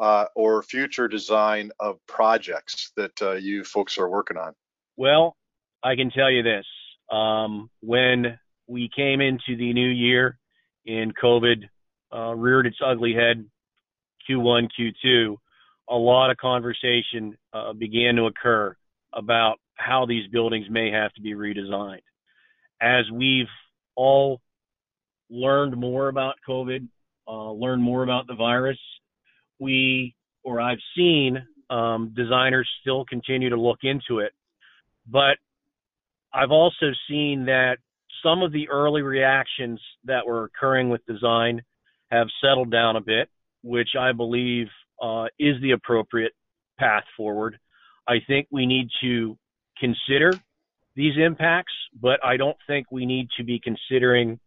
[0.00, 4.54] uh, or future design of projects that uh, you folks are working on?
[4.96, 5.36] Well,
[5.82, 6.64] I can tell you this.
[7.10, 10.38] Um, when we came into the new year
[10.86, 11.68] and COVID
[12.14, 13.44] uh, reared its ugly head,
[14.28, 15.36] Q1, Q2,
[15.88, 18.74] a lot of conversation uh, began to occur
[19.12, 22.02] about how these buildings may have to be redesigned.
[22.80, 23.46] As we've
[23.96, 24.40] all
[25.30, 26.88] learned more about COVID,
[27.28, 28.78] uh, learned more about the virus,
[29.58, 30.14] we,
[30.44, 31.38] or I've seen
[31.70, 34.32] um, designers still continue to look into it.
[35.06, 35.38] But
[36.32, 37.76] I've also seen that
[38.22, 41.62] some of the early reactions that were occurring with design
[42.10, 43.28] have settled down a bit,
[43.62, 44.66] which I believe
[45.02, 46.32] uh, is the appropriate
[46.78, 47.58] path forward.
[48.08, 49.36] I think we need to
[49.78, 50.32] consider
[50.94, 54.38] these impacts, but I don't think we need to be considering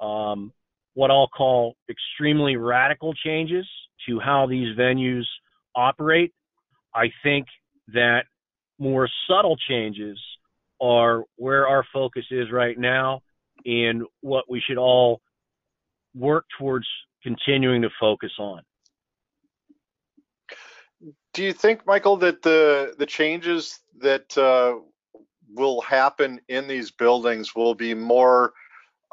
[0.00, 0.52] um,
[0.94, 3.66] what I'll call extremely radical changes
[4.06, 5.24] to how these venues
[5.74, 6.32] operate.
[6.94, 7.46] I think
[7.88, 8.24] that
[8.78, 10.18] more subtle changes
[10.80, 13.20] are where our focus is right now
[13.64, 15.20] and what we should all
[16.14, 16.86] work towards
[17.22, 18.62] continuing to focus on
[21.34, 24.78] do you think, Michael, that the the changes that uh,
[25.54, 28.52] will happen in these buildings will be more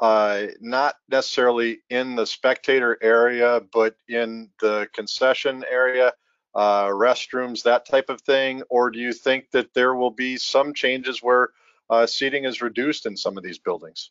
[0.00, 6.12] uh, not necessarily in the spectator area, but in the concession area,
[6.54, 8.62] uh, restrooms, that type of thing?
[8.68, 11.50] Or do you think that there will be some changes where
[11.88, 14.10] uh, seating is reduced in some of these buildings?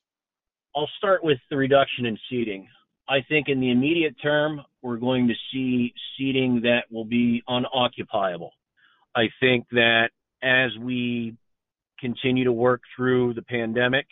[0.75, 2.67] I'll start with the reduction in seating.
[3.07, 8.51] I think in the immediate term, we're going to see seating that will be unoccupiable.
[9.15, 10.09] I think that
[10.41, 11.35] as we
[11.99, 14.05] continue to work through the pandemic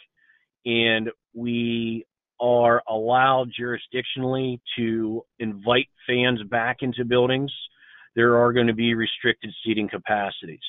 [0.65, 2.06] and we
[2.39, 7.51] are allowed jurisdictionally to invite fans back into buildings,
[8.15, 10.60] there are going to be restricted seating capacities.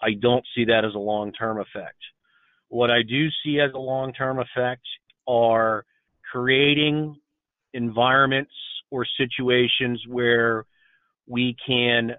[0.00, 1.98] I don't see that as a long term effect.
[2.68, 4.82] What I do see as a long term effect
[5.26, 5.84] are
[6.30, 7.16] creating
[7.74, 8.52] environments
[8.90, 10.64] or situations where
[11.26, 12.12] we can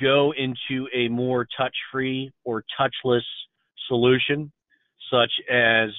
[0.00, 3.22] go into a more touch free or touchless
[3.88, 4.50] solution,
[5.10, 5.90] such as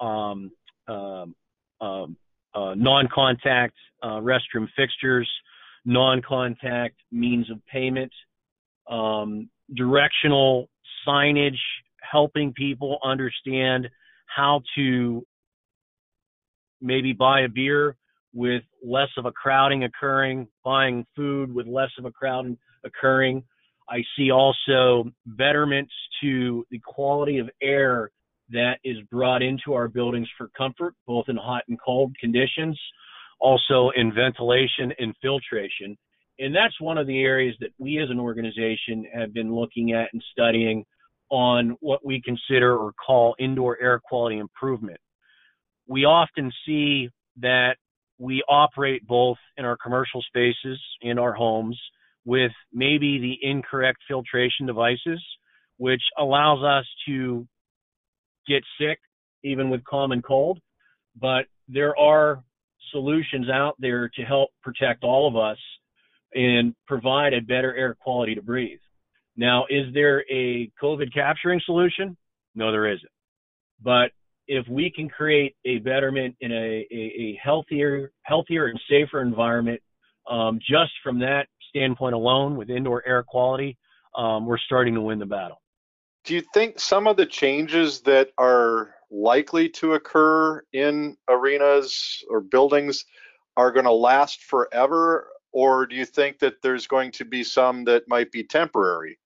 [0.00, 0.50] um,
[0.88, 1.34] um,
[1.80, 2.16] um,
[2.54, 5.28] uh, non contact uh, restroom fixtures,
[5.84, 8.12] non contact means of payment,
[8.88, 10.68] um, directional
[11.06, 11.58] signage,
[12.00, 13.88] helping people understand
[14.26, 15.24] how to
[16.80, 17.96] maybe buy a beer
[18.32, 23.42] with less of a crowding occurring, buying food with less of a crowding occurring.
[23.88, 28.10] I see also betterments to the quality of air
[28.50, 32.78] that is brought into our buildings for comfort, both in hot and cold conditions,
[33.40, 35.96] also in ventilation and filtration.
[36.38, 40.08] And that's one of the areas that we as an organization have been looking at
[40.12, 40.84] and studying
[41.30, 44.98] on what we consider or call indoor air quality improvement.
[45.90, 47.08] We often see
[47.40, 47.74] that
[48.16, 51.76] we operate both in our commercial spaces, in our homes,
[52.24, 55.20] with maybe the incorrect filtration devices,
[55.78, 57.44] which allows us to
[58.46, 59.00] get sick
[59.42, 60.60] even with common cold.
[61.20, 62.44] But there are
[62.92, 65.58] solutions out there to help protect all of us
[66.32, 68.78] and provide a better air quality to breathe.
[69.36, 72.16] Now, is there a COVID capturing solution?
[72.54, 73.10] No, there isn't.
[73.82, 74.12] But
[74.50, 79.80] if we can create a betterment in a, a, a healthier, healthier and safer environment,
[80.28, 83.78] um, just from that standpoint alone, with indoor air quality,
[84.16, 85.62] um, we're starting to win the battle.
[86.24, 92.40] Do you think some of the changes that are likely to occur in arenas or
[92.40, 93.04] buildings
[93.56, 97.84] are going to last forever, or do you think that there's going to be some
[97.84, 99.16] that might be temporary?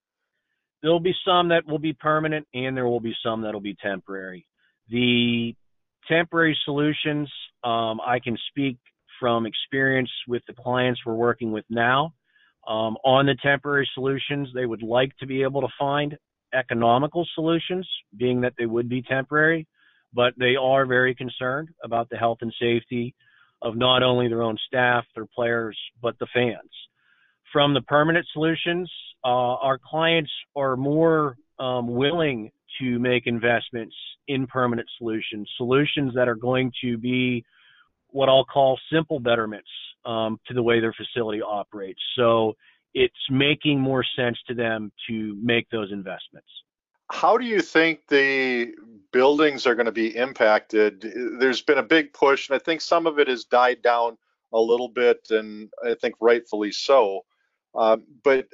[0.83, 4.47] There'll be some that will be permanent, and there will be some that'll be temporary.
[4.91, 5.55] The
[6.09, 7.31] temporary solutions,
[7.63, 8.79] um, I can speak
[9.21, 12.15] from experience with the clients we're working with now.
[12.67, 16.17] Um, on the temporary solutions, they would like to be able to find
[16.53, 19.67] economical solutions, being that they would be temporary,
[20.13, 23.15] but they are very concerned about the health and safety
[23.63, 26.71] of not only their own staff, their players, but the fans.
[27.53, 28.91] From the permanent solutions,
[29.25, 33.95] uh, our clients are more um, willing to make investments
[34.29, 37.45] in permanent solutions, solutions that are going to be
[38.09, 39.69] what I'll call simple betterments
[40.05, 42.01] um, to the way their facility operates.
[42.17, 42.55] So
[42.95, 46.49] it's making more sense to them to make those investments.
[47.11, 48.73] How do you think the
[49.13, 51.13] buildings are going to be impacted?
[51.39, 54.17] There's been a big push, and I think some of it has died down
[54.53, 57.25] a little bit, and I think rightfully so.
[57.75, 58.47] Um, but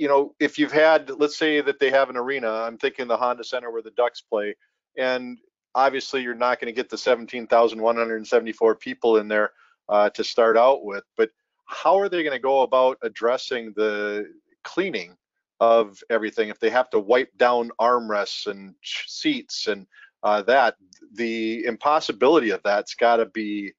[0.00, 3.18] you know, if you've had, let's say that they have an arena, I'm thinking the
[3.18, 4.56] Honda Center where the Ducks play,
[4.96, 5.36] and
[5.74, 9.50] obviously you're not going to get the 17,174 people in there
[9.90, 11.28] uh, to start out with, but
[11.66, 14.24] how are they going to go about addressing the
[14.64, 15.18] cleaning
[15.60, 19.86] of everything if they have to wipe down armrests and seats and
[20.22, 20.76] uh, that?
[21.12, 23.72] The impossibility of that's got to be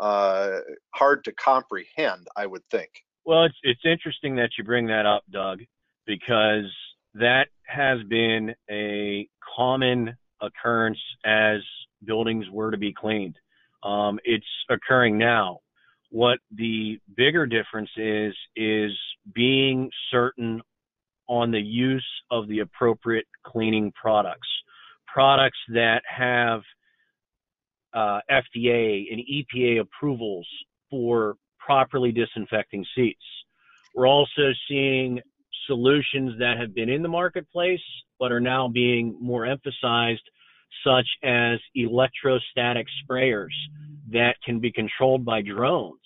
[0.00, 0.60] uh,
[0.94, 2.90] hard to comprehend i would think
[3.26, 5.60] well, it's it's interesting that you bring that up, Doug,
[6.06, 6.72] because
[7.14, 11.58] that has been a common occurrence as
[12.04, 13.36] buildings were to be cleaned.
[13.82, 15.58] Um, it's occurring now.
[16.10, 18.92] What the bigger difference is is
[19.34, 20.62] being certain
[21.28, 24.48] on the use of the appropriate cleaning products,
[25.12, 26.60] products that have
[27.92, 30.46] uh, FDA and EPA approvals
[30.90, 31.34] for
[31.66, 33.22] properly disinfecting seats.
[33.94, 35.20] We're also seeing
[35.66, 37.80] solutions that have been in the marketplace
[38.20, 40.22] but are now being more emphasized,
[40.84, 43.54] such as electrostatic sprayers
[44.12, 46.00] that can be controlled by drones,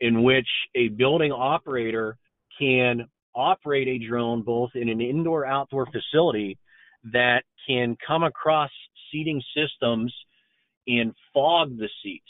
[0.00, 2.16] in which a building operator
[2.58, 6.56] can operate a drone both in an indoor outdoor facility
[7.12, 8.70] that can come across
[9.10, 10.14] seating systems
[10.86, 12.24] and fog the seats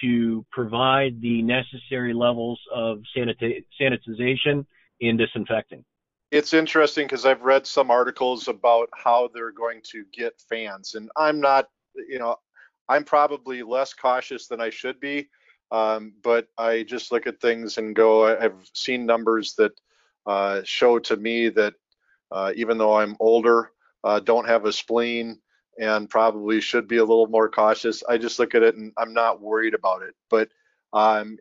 [0.00, 4.64] to provide the necessary levels of sanita- sanitization
[5.00, 5.84] and disinfecting.
[6.30, 11.10] It's interesting because I've read some articles about how they're going to get fans, and
[11.16, 11.68] I'm not,
[12.08, 12.36] you know,
[12.88, 15.28] I'm probably less cautious than I should be.
[15.70, 19.72] Um, but I just look at things and go, I've seen numbers that
[20.26, 21.74] uh, show to me that
[22.30, 23.70] uh, even though I'm older,
[24.04, 25.38] uh, don't have a spleen,
[25.78, 29.14] and probably should be a little more cautious, I just look at it and I'm
[29.14, 30.14] not worried about it.
[30.28, 30.50] But
[30.92, 31.38] um,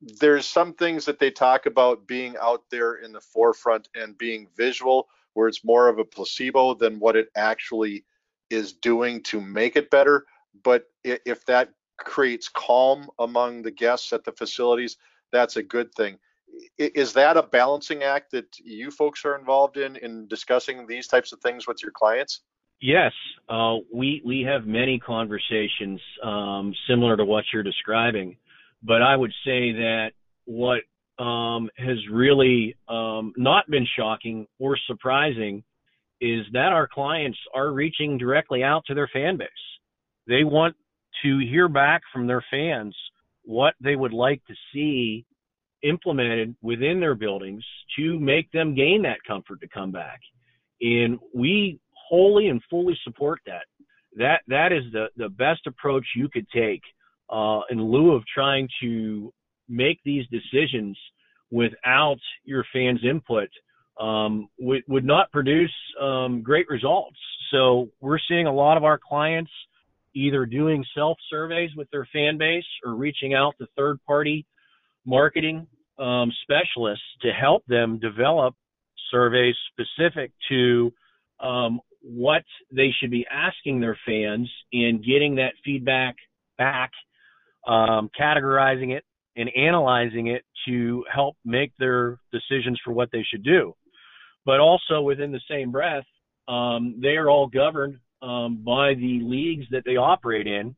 [0.00, 4.48] there's some things that they talk about being out there in the forefront and being
[4.56, 8.04] visual, where it's more of a placebo than what it actually
[8.50, 10.26] is doing to make it better.
[10.62, 14.96] But if that creates calm among the guests at the facilities,
[15.30, 16.18] that's a good thing.
[16.76, 21.32] Is that a balancing act that you folks are involved in in discussing these types
[21.32, 22.42] of things with your clients?
[22.82, 23.12] Yes,
[23.48, 28.36] uh, we we have many conversations um, similar to what you're describing,
[28.82, 30.10] but I would say that
[30.46, 30.80] what
[31.24, 35.62] um, has really um, not been shocking or surprising
[36.20, 39.48] is that our clients are reaching directly out to their fan base.
[40.26, 40.74] They want
[41.22, 42.96] to hear back from their fans
[43.44, 45.24] what they would like to see
[45.84, 47.62] implemented within their buildings
[47.96, 50.18] to make them gain that comfort to come back.
[50.80, 51.78] And we
[52.08, 53.64] wholly and fully support that.
[54.16, 56.82] That that is the the best approach you could take
[57.30, 59.32] uh, in lieu of trying to
[59.68, 60.98] make these decisions
[61.50, 63.48] without your fans' input
[64.00, 67.16] um, would, would not produce um, great results.
[67.50, 69.50] So we're seeing a lot of our clients
[70.14, 74.46] either doing self surveys with their fan base or reaching out to third party
[75.06, 75.66] marketing
[75.98, 78.54] um, specialists to help them develop
[79.10, 80.92] surveys specific to
[81.40, 82.42] um, what
[82.74, 86.16] they should be asking their fans and getting that feedback
[86.58, 86.90] back,
[87.66, 89.04] um, categorizing it
[89.36, 93.74] and analyzing it to help make their decisions for what they should do.
[94.44, 96.04] But also within the same breath,
[96.48, 100.74] um, they are all governed um, by the leagues that they operate in.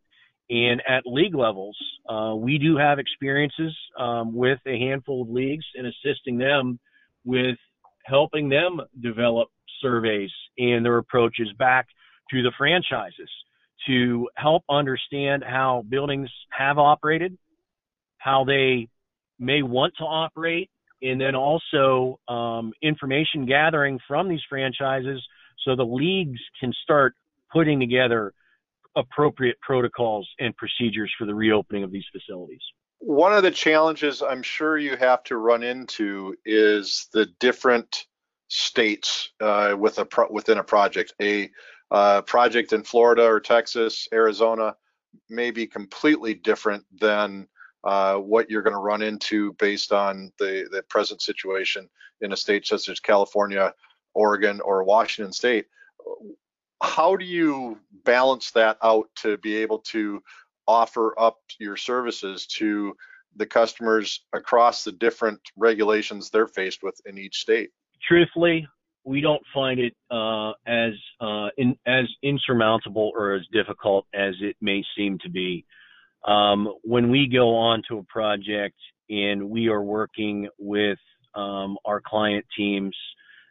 [0.50, 5.64] And at league levels, uh, we do have experiences um, with a handful of leagues
[5.74, 6.78] and assisting them
[7.24, 7.56] with
[8.04, 9.48] helping them develop
[9.80, 11.86] surveys and their approaches back
[12.30, 13.30] to the franchises
[13.86, 17.36] to help understand how buildings have operated,
[18.18, 18.88] how they
[19.38, 20.70] may want to operate,
[21.02, 25.22] and then also um, information gathering from these franchises
[25.64, 27.14] so the leagues can start
[27.52, 28.32] putting together
[28.96, 32.60] appropriate protocols and procedures for the reopening of these facilities.
[33.00, 38.06] One of the challenges I'm sure you have to run into is the different
[38.54, 41.14] states uh, with a pro- within a project.
[41.20, 41.50] A
[41.90, 44.74] uh, project in Florida or Texas, Arizona
[45.28, 47.46] may be completely different than
[47.84, 51.88] uh, what you're going to run into based on the, the present situation
[52.20, 53.72] in a state such as California,
[54.14, 55.66] Oregon, or Washington State
[56.84, 60.22] how do you balance that out to be able to
[60.66, 62.94] offer up your services to
[63.36, 67.70] the customers across the different regulations they're faced with in each state?
[68.08, 68.66] Truthfully,
[69.04, 74.56] we don't find it uh, as uh, in, as insurmountable or as difficult as it
[74.60, 75.64] may seem to be.
[76.26, 78.76] Um, when we go on to a project
[79.10, 80.98] and we are working with
[81.34, 82.96] um, our client teams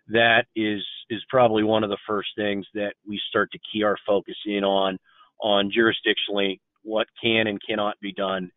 [0.07, 3.97] that is is probably one of the first things that we start to key our
[4.05, 4.97] focus in on
[5.41, 8.49] on jurisdictionally what can and cannot be done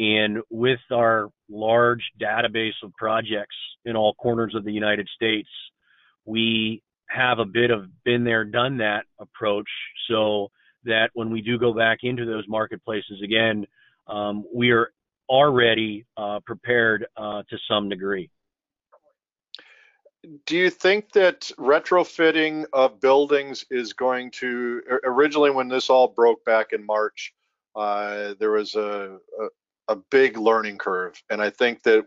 [0.00, 5.48] and with our large database of projects in all corners of the United States
[6.24, 9.68] we have a bit of been there done that approach
[10.08, 10.48] so
[10.84, 13.66] that when we do go back into those marketplaces again
[14.08, 14.90] um, we are
[15.28, 18.28] already uh, prepared uh, to some degree.
[20.46, 26.44] Do you think that retrofitting of buildings is going to originally when this all broke
[26.44, 27.32] back in march
[27.76, 29.16] uh, there was a,
[29.90, 32.04] a, big learning curve and i think that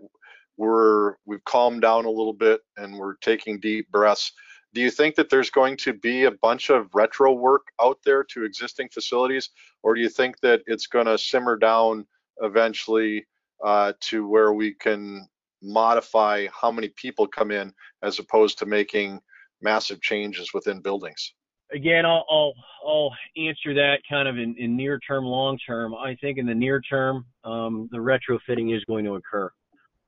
[0.58, 4.32] we're we've calmed down a little bit and we're taking deep breaths
[4.74, 8.24] do you think that there's going to be a bunch of retro work out there
[8.24, 9.50] to existing facilities
[9.84, 12.06] or do you think that it's going to simmer down
[12.42, 13.26] eventually
[13.64, 15.28] uh, to where we can
[15.62, 17.74] modify how many people come in
[18.04, 19.20] as opposed to making
[19.62, 21.34] massive changes within buildings?
[21.74, 22.54] Again, I'll, I'll,
[22.86, 25.96] I'll answer that kind of in, in near term, long term.
[25.96, 29.50] I think in the near term, um, the retrofitting is going to occur.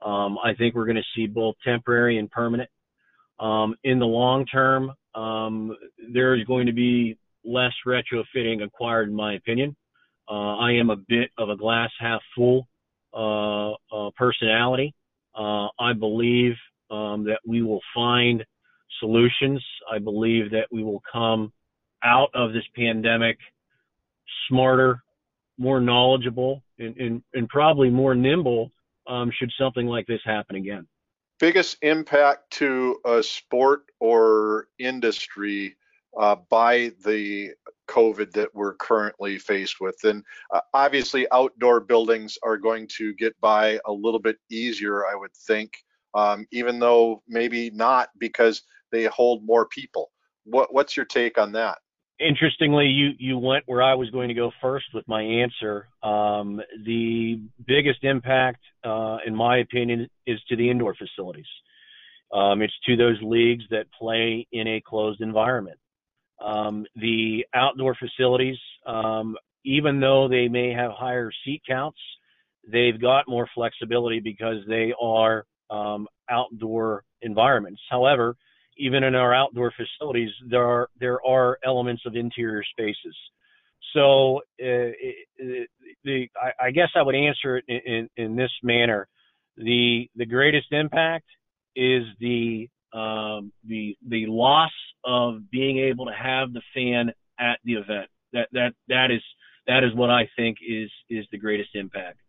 [0.02, 2.70] Um, I think we're going to see both temporary and permanent.
[3.40, 5.76] Um, in the long term, um,
[6.14, 9.76] there is going to be less retrofitting acquired, in my opinion.
[10.30, 12.68] Uh, I am a bit of a glass half full
[13.14, 14.94] uh, uh, personality.
[15.36, 16.54] Uh, I believe
[16.92, 18.44] um, that we will find
[19.00, 19.64] solutions.
[19.92, 21.52] I believe that we will come
[22.04, 23.38] out of this pandemic
[24.48, 25.02] smarter
[25.58, 28.72] more knowledgeable, and, and, and probably more nimble
[29.08, 30.88] um, should something like this happen again.
[31.40, 35.76] Biggest impact to a sport or industry
[36.18, 37.52] uh, by the
[37.90, 39.98] COVID that we're currently faced with.
[40.04, 40.24] And
[40.54, 45.34] uh, obviously, outdoor buildings are going to get by a little bit easier, I would
[45.34, 45.74] think,
[46.14, 48.64] um, even though maybe not because
[48.96, 50.12] they hold more people.
[50.46, 51.80] What, what's your take on that?
[52.18, 55.90] Interestingly, you you went where I was going to go first with my answer.
[56.02, 61.46] Um, the biggest impact, uh, in my opinion, is to the indoor facilities.
[62.34, 65.78] Um, it's to those leagues that play in a closed environment.
[66.42, 69.36] Um, the outdoor facilities, um,
[69.66, 72.00] even though they may have higher seat counts,
[72.72, 77.82] they've got more flexibility because they are um, outdoor environments.
[77.90, 78.38] However,
[78.78, 83.16] even in our outdoor facilities, there are there are elements of interior spaces.
[83.94, 85.70] So uh, it,
[86.04, 89.08] the I, I, guess I would answer it in, in, in, this manner:
[89.58, 91.26] the the greatest impact
[91.76, 94.72] is the um, the the loss
[95.06, 98.10] of being able to have the fan at the event.
[98.34, 99.22] That that that is
[99.68, 102.20] that is what I think is is the greatest impact.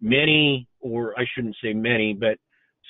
[0.00, 2.38] Many, or I shouldn't say many, but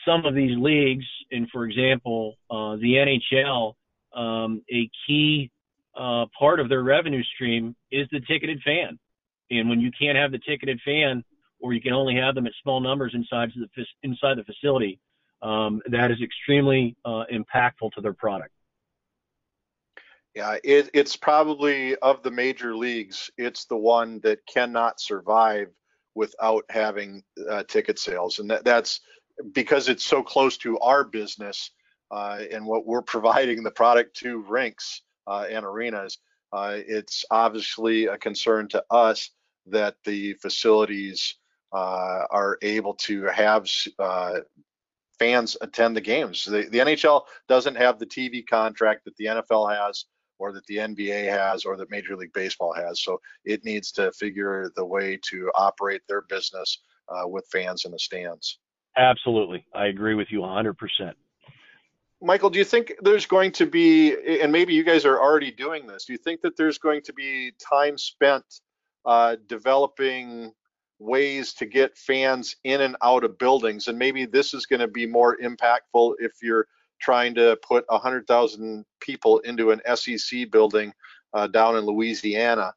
[0.07, 3.75] some of these leagues, and for example, uh, the NHL,
[4.15, 5.51] um, a key
[5.97, 8.99] uh, part of their revenue stream is the ticketed fan.
[9.51, 11.23] And when you can't have the ticketed fan,
[11.61, 14.99] or you can only have them at small numbers inside the inside the facility,
[15.43, 18.51] um, that is extremely uh, impactful to their product.
[20.35, 25.69] Yeah, it, it's probably of the major leagues, it's the one that cannot survive
[26.17, 29.01] without having uh, ticket sales, and that, that's
[29.53, 31.71] because it's so close to our business
[32.11, 36.19] uh, and what we're providing the product to rinks uh, and arenas.
[36.53, 39.31] Uh, it's obviously a concern to us
[39.67, 41.35] that the facilities
[41.73, 43.69] uh, are able to have
[43.99, 44.39] uh,
[45.19, 46.45] fans attend the games.
[46.45, 50.05] The, the NHL doesn't have the TV contract that the NFL has
[50.39, 53.01] or that the NBA has or that Major League Baseball has.
[53.03, 56.79] So it needs to figure the way to operate their business
[57.09, 58.59] uh, with fans in the stands.
[58.97, 59.65] Absolutely.
[59.75, 60.75] I agree with you 100%.
[62.23, 65.87] Michael, do you think there's going to be, and maybe you guys are already doing
[65.87, 68.45] this, do you think that there's going to be time spent
[69.05, 70.53] uh, developing
[70.99, 73.89] ways to get fans in and out of buildings?
[73.89, 76.67] And maybe this is going to be more impactful if you're
[77.01, 80.95] trying to put 100,000 people into an SEC building
[81.35, 82.73] uh, down in Louisiana.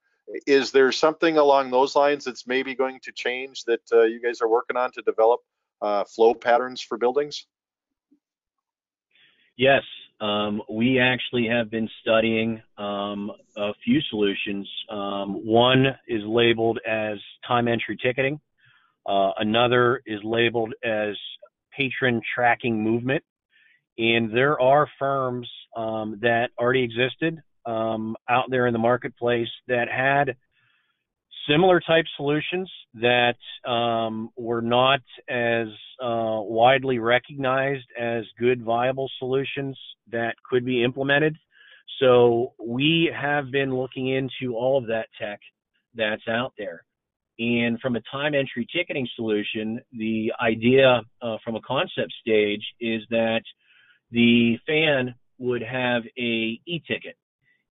[0.45, 4.41] Is there something along those lines that's maybe going to change that uh, you guys
[4.41, 5.39] are working on to develop
[5.81, 7.45] uh, flow patterns for buildings?
[9.57, 9.83] Yes,
[10.19, 14.67] um, we actually have been studying um, a few solutions.
[14.89, 17.17] Um, one is labeled as
[17.47, 18.39] time entry ticketing.
[19.05, 21.15] Uh, another is labeled as
[21.75, 23.23] patron tracking movement.
[23.97, 29.87] And there are firms um, that already existed um, out there in the marketplace that
[29.89, 30.35] had
[31.49, 33.35] similar type solutions that
[33.69, 35.67] um, were not as
[36.01, 39.77] uh, widely recognized as good viable solutions
[40.11, 41.35] that could be implemented.
[41.99, 45.39] So we have been looking into all of that tech
[45.95, 46.83] that's out there.
[47.39, 53.01] And from a time entry ticketing solution, the idea uh, from a concept stage is
[53.09, 53.41] that
[54.11, 57.15] the fan would have a e-ticket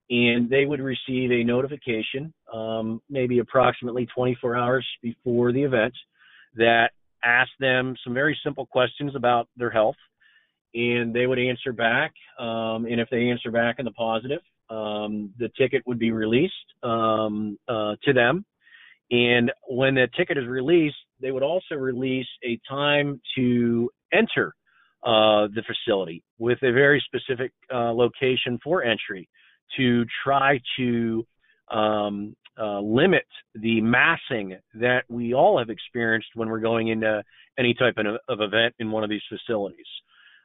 [0.09, 5.93] and they would receive a notification, um, maybe approximately 24 hours before the event,
[6.55, 6.91] that
[7.23, 9.97] asked them some very simple questions about their health,
[10.73, 12.13] and they would answer back.
[12.39, 14.39] Um, and if they answer back in the positive,
[14.69, 16.53] um, the ticket would be released
[16.83, 18.45] um, uh, to them.
[19.11, 24.53] And when the ticket is released, they would also release a time to enter
[25.03, 29.27] uh, the facility with a very specific uh, location for entry
[29.75, 31.25] to try to
[31.69, 37.23] um, uh, limit the massing that we all have experienced when we're going into
[37.59, 39.85] any type of, of event in one of these facilities.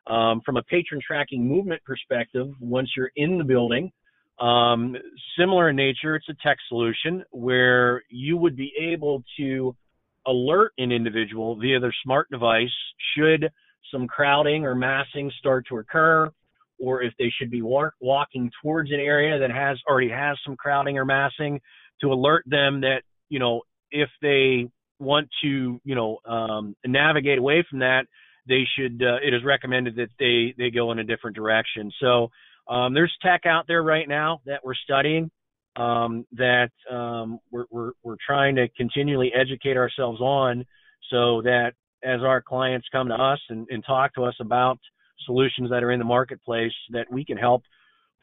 [0.07, 3.93] Um, from a patron tracking movement perspective, once you're in the building,
[4.41, 4.97] um,
[5.39, 9.77] similar in nature, it's a tech solution where you would be able to
[10.27, 12.69] alert an individual via their smart device
[13.17, 13.51] should
[13.93, 16.31] some crowding or massing start to occur
[16.83, 20.57] or if they should be walk, walking towards an area that has already has some
[20.57, 21.61] crowding or massing
[22.01, 24.69] to alert them that you know if they
[24.99, 28.03] want to you know um, navigate away from that
[28.47, 31.91] they should uh, it is recommended that they they go in a different direction.
[32.01, 32.31] So
[32.69, 35.31] um, there's tech out there right now that we're studying
[35.77, 40.65] um, that um, we're, we're, we're trying to continually educate ourselves on
[41.11, 41.73] so that
[42.05, 44.79] as our clients come to us and, and talk to us about
[45.25, 47.63] solutions that are in the marketplace, that we can help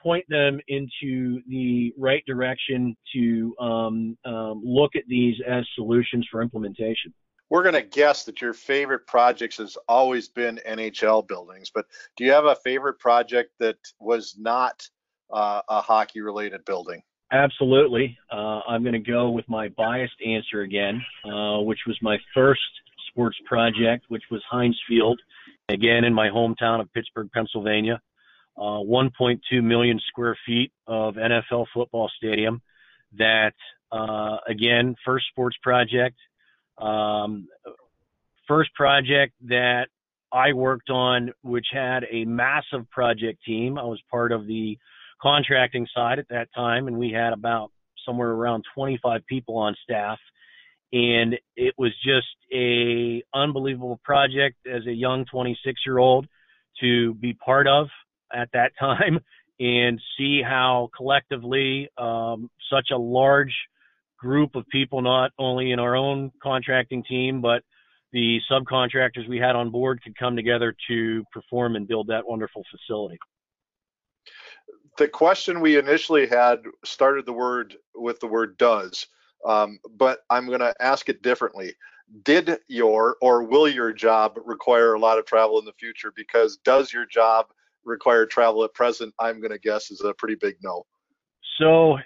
[0.02, 6.42] point them into the right direction to um, um, look at these as solutions for
[6.42, 7.14] implementation.
[7.50, 11.86] We're going to guess that your favorite projects has always been NHL buildings, but
[12.16, 14.88] do you have a favorite project that was not
[15.34, 17.02] uh, a hockey related building?
[17.32, 18.18] Absolutely.
[18.32, 22.62] Uh, I'm going to go with my biased answer again, uh, which was my first
[23.10, 25.20] sports project, which was Heinz Field,
[25.70, 28.02] again in my hometown of Pittsburgh, Pennsylvania.
[28.58, 32.62] Uh, 1.2 million square feet of NFL football stadium.
[33.18, 33.54] That
[33.92, 36.18] uh, again, first sports project,
[36.78, 37.48] um,
[38.48, 39.88] first project that
[40.32, 43.78] I worked on, which had a massive project team.
[43.78, 44.78] I was part of the
[45.22, 47.72] contracting side at that time, and we had about
[48.06, 50.20] somewhere around 25 people on staff.
[50.92, 56.28] And it was just a unbelievable project as a young 26 year old
[56.82, 57.88] to be part of
[58.34, 59.20] at that time
[59.60, 63.56] and see how collectively um, such a large
[64.18, 67.64] group of people, not only in our own contracting team, but
[68.12, 72.64] the subcontractors we had on board could come together to perform and build that wonderful
[72.72, 73.18] facility.
[74.98, 79.06] The question we initially had started the word with the word does,
[79.46, 81.74] um, but I'm going to ask it differently.
[82.24, 86.12] Did your or will your job require a lot of travel in the future?
[86.16, 87.48] Because does your job
[87.84, 89.14] require travel at present?
[89.20, 90.86] I'm going to guess is a pretty big no.
[91.60, 91.98] So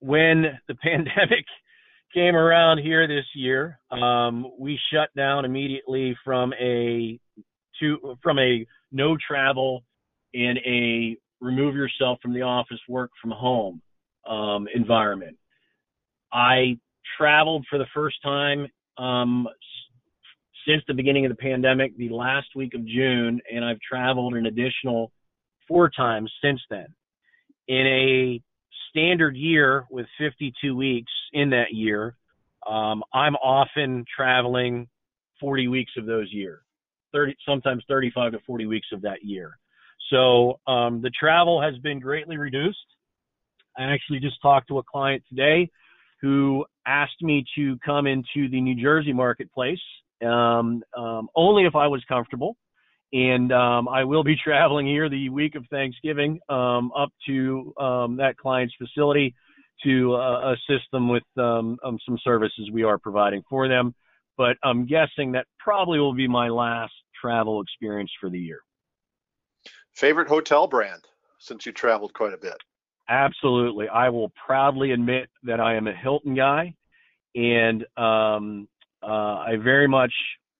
[0.00, 1.44] when the pandemic
[2.12, 7.18] came around here this year, um, we shut down immediately from a
[7.80, 9.84] to from a no travel
[10.32, 13.82] and a remove yourself from the office, work from home
[14.28, 15.36] um, environment.
[16.34, 16.76] I
[17.16, 18.66] traveled for the first time
[18.98, 19.46] um,
[20.66, 24.46] since the beginning of the pandemic, the last week of June, and I've traveled an
[24.46, 25.12] additional
[25.68, 26.86] four times since then.
[27.68, 28.42] In a
[28.90, 32.16] standard year with 52 weeks in that year,
[32.68, 34.88] um, I'm often traveling
[35.40, 36.62] 40 weeks of those year,
[37.12, 39.58] 30, sometimes 35 to 40 weeks of that year.
[40.10, 42.78] So um, the travel has been greatly reduced.
[43.76, 45.70] I actually just talked to a client today
[46.24, 49.78] who asked me to come into the New Jersey marketplace
[50.24, 52.56] um, um, only if I was comfortable.
[53.12, 58.16] And um, I will be traveling here the week of Thanksgiving um, up to um,
[58.16, 59.34] that client's facility
[59.84, 63.94] to uh, assist them with um, some services we are providing for them.
[64.38, 68.60] But I'm guessing that probably will be my last travel experience for the year.
[69.92, 71.02] Favorite hotel brand
[71.38, 72.56] since you traveled quite a bit?
[73.08, 73.88] Absolutely.
[73.88, 76.74] I will proudly admit that I am a Hilton guy,
[77.34, 78.68] and um,
[79.02, 80.12] uh, I very much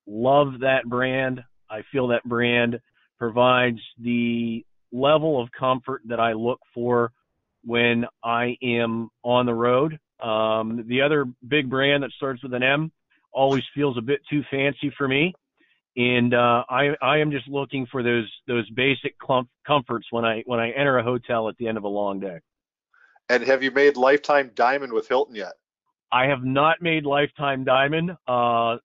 [0.07, 1.43] love that brand.
[1.71, 2.81] I feel that brand
[3.19, 7.13] provides the level of comfort that I look for
[7.65, 9.99] when I am on the road.
[10.23, 12.93] Um, the other big brand that starts with an M
[13.33, 15.35] always feels a bit too fancy for me,
[15.97, 20.43] and uh, I I am just looking for those those basic clump comforts when I
[20.47, 22.39] when I enter a hotel at the end of a long day.
[23.29, 25.55] And have you made lifetime diamond with Hilton yet?
[26.13, 28.13] I have not made lifetime diamond.
[28.29, 28.77] Uh,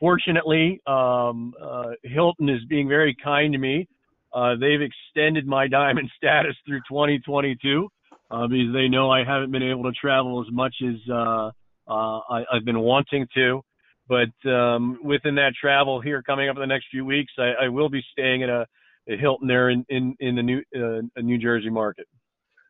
[0.00, 3.88] fortunately, um, uh, Hilton is being very kind to me.
[4.32, 7.88] Uh, they've extended my diamond status through 2022
[8.30, 11.50] uh, because they know I haven't been able to travel as much as uh,
[11.88, 13.62] uh, I, have been wanting to.
[14.08, 17.68] But um, within that travel here coming up in the next few weeks, I, I
[17.68, 18.66] will be staying at a,
[19.08, 22.06] a Hilton there in, in, in the New, uh, New Jersey market.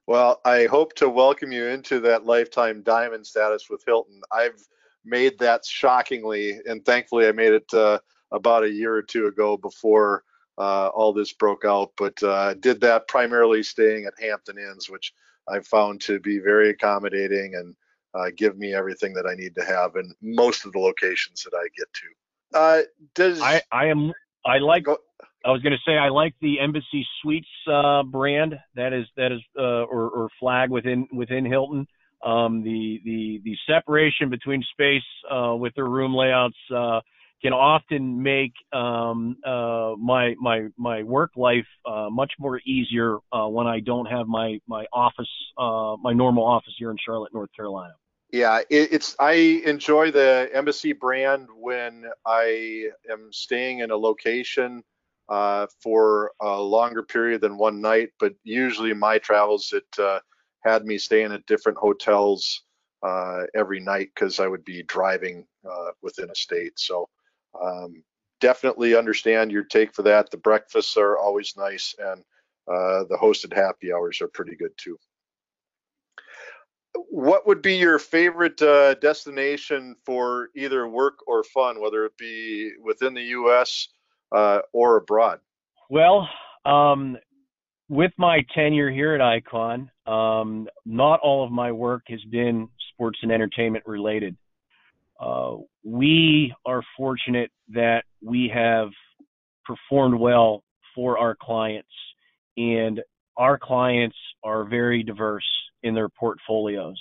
[0.06, 4.20] Well, I hope to welcome you into that lifetime diamond status with Hilton.
[4.30, 4.62] I've
[5.04, 7.98] made that shockingly, and thankfully I made it uh,
[8.30, 10.22] about a year or two ago before
[10.58, 11.90] uh, all this broke out.
[11.96, 15.12] But uh, did that primarily staying at Hampton Inns, which
[15.48, 17.74] I found to be very accommodating and
[18.16, 21.54] uh, give me everything that I need to have in most of the locations that
[21.54, 22.58] I get to.
[22.58, 22.82] Uh,
[23.14, 24.12] does I, I am
[24.44, 24.98] I like go,
[25.44, 29.32] I was going to say I like the Embassy Suites uh, brand that is that
[29.32, 31.86] is uh, or, or flag within within Hilton.
[32.24, 37.00] Um, the the the separation between space uh, with their room layouts uh,
[37.42, 43.66] can often make um, uh, my my my work life uh, much more easier when
[43.66, 47.94] I don't have my my office my normal office here in Charlotte, North Carolina.
[48.32, 49.32] Yeah, it, it's I
[49.64, 54.82] enjoy the Embassy brand when I am staying in a location
[55.28, 58.10] uh, for a longer period than one night.
[58.18, 60.20] But usually my travels, it uh,
[60.64, 62.62] had me staying at different hotels
[63.02, 66.78] uh, every night because I would be driving uh, within a state.
[66.78, 67.08] So
[67.62, 68.02] um,
[68.40, 70.30] definitely understand your take for that.
[70.30, 72.22] The breakfasts are always nice, and
[72.68, 74.98] uh, the hosted happy hours are pretty good too.
[77.10, 82.72] What would be your favorite uh, destination for either work or fun, whether it be
[82.82, 83.88] within the U.S.
[84.32, 85.40] Uh, or abroad?
[85.88, 86.28] Well,
[86.64, 87.16] um,
[87.88, 93.18] with my tenure here at Icon, um, not all of my work has been sports
[93.22, 94.36] and entertainment related.
[95.20, 98.88] Uh, we are fortunate that we have
[99.64, 100.62] performed well
[100.94, 101.88] for our clients,
[102.56, 103.00] and
[103.36, 105.44] our clients are very diverse
[105.82, 107.00] in their portfolios.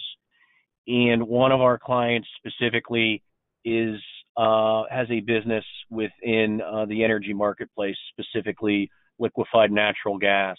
[0.88, 3.24] And one of our clients specifically
[3.64, 4.00] is
[4.38, 10.58] uh, has a business within uh, the energy marketplace, specifically liquefied natural gas.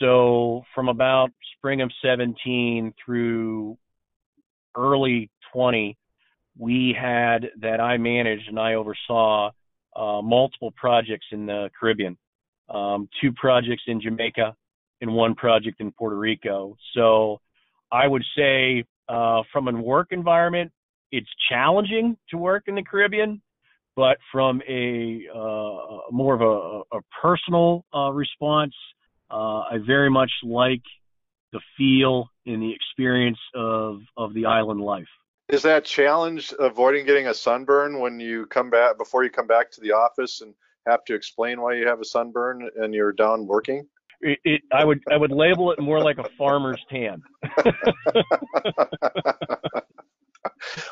[0.00, 3.76] So from about spring of 17 through
[4.76, 5.96] early 20,
[6.56, 9.50] we had that I managed and I oversaw
[9.96, 12.16] uh, multiple projects in the Caribbean,
[12.68, 14.54] um, two projects in Jamaica
[15.00, 16.76] and one project in Puerto Rico.
[16.94, 17.40] So
[17.90, 20.72] I would say uh, from a work environment,
[21.10, 23.40] it's challenging to work in the Caribbean,
[23.96, 28.74] but from a uh, more of a, a personal uh, response,
[29.30, 30.82] uh, I very much like
[31.52, 35.08] the feel and the experience of of the island life.
[35.48, 39.70] Is that challenge avoiding getting a sunburn when you come back before you come back
[39.72, 40.52] to the office and
[40.86, 43.86] have to explain why you have a sunburn and you're down working?
[44.20, 47.22] It, it, I would I would label it more like a farmer's tan.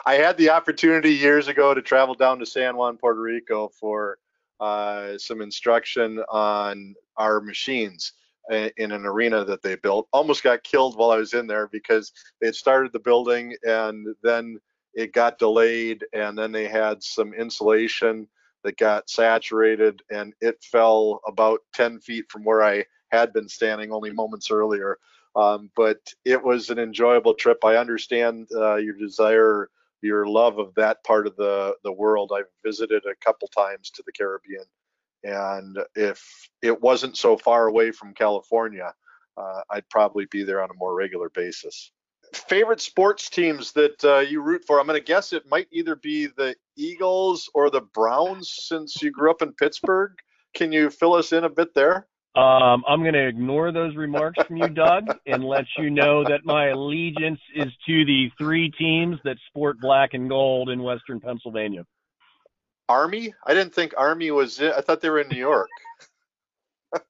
[0.06, 4.18] I had the opportunity years ago to travel down to San Juan, Puerto Rico for
[4.60, 8.12] uh, some instruction on our machines
[8.50, 10.08] in an arena that they built.
[10.12, 14.06] Almost got killed while I was in there because they had started the building and
[14.22, 14.58] then
[14.94, 18.28] it got delayed and then they had some insulation
[18.62, 23.92] that got saturated and it fell about 10 feet from where I had been standing
[23.92, 24.98] only moments earlier.
[25.34, 27.64] Um, but it was an enjoyable trip.
[27.64, 29.68] I understand uh, your desire,
[30.00, 32.32] your love of that part of the, the world.
[32.34, 34.64] I've visited a couple times to the Caribbean
[35.26, 38.94] and if it wasn't so far away from California,
[39.36, 41.90] uh, I'd probably be there on a more regular basis.
[42.32, 44.78] Favorite sports teams that uh, you root for?
[44.78, 49.10] I'm going to guess it might either be the Eagles or the Browns since you
[49.10, 50.12] grew up in Pittsburgh.
[50.54, 52.06] Can you fill us in a bit there?
[52.36, 56.44] Um, I'm going to ignore those remarks from you, Doug, and let you know that
[56.44, 61.86] my allegiance is to the three teams that sport black and gold in Western Pennsylvania.
[62.90, 63.32] Army?
[63.46, 65.70] I didn't think Army was in, I thought they were in New York.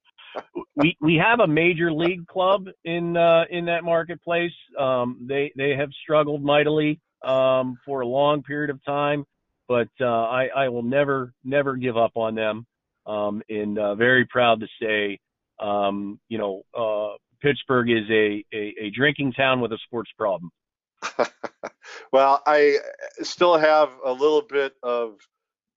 [0.75, 4.53] we we have a major league club in uh, in that marketplace.
[4.79, 9.25] Um, they they have struggled mightily um, for a long period of time,
[9.67, 12.65] but uh, I I will never never give up on them.
[13.07, 15.19] Um, and uh, very proud to say,
[15.59, 20.51] um, you know, uh, Pittsburgh is a, a, a drinking town with a sports problem.
[22.11, 22.77] well, I
[23.21, 25.15] still have a little bit of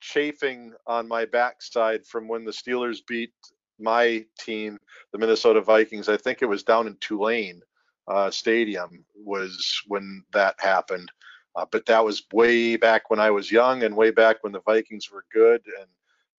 [0.01, 3.33] chafing on my backside from when the Steelers beat
[3.79, 4.79] my team,
[5.13, 6.09] the Minnesota Vikings.
[6.09, 7.61] I think it was down in Tulane
[8.09, 11.11] uh, Stadium was when that happened.
[11.57, 14.61] Uh, but that was way back when I was young and way back when the
[14.61, 15.89] Vikings were good and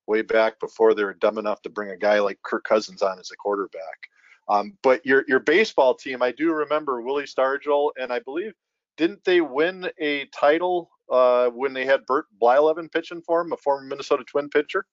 [0.08, 3.20] way back before they were dumb enough to bring a guy like Kirk Cousins on
[3.20, 4.10] as a quarterback.
[4.50, 8.54] Um, but your your baseball team, I do remember Willie Stargell, and I believe
[8.98, 13.58] didn't they win a title uh, when they had Bert Blyleven pitching for him, a
[13.58, 14.86] former Minnesota Twin pitcher?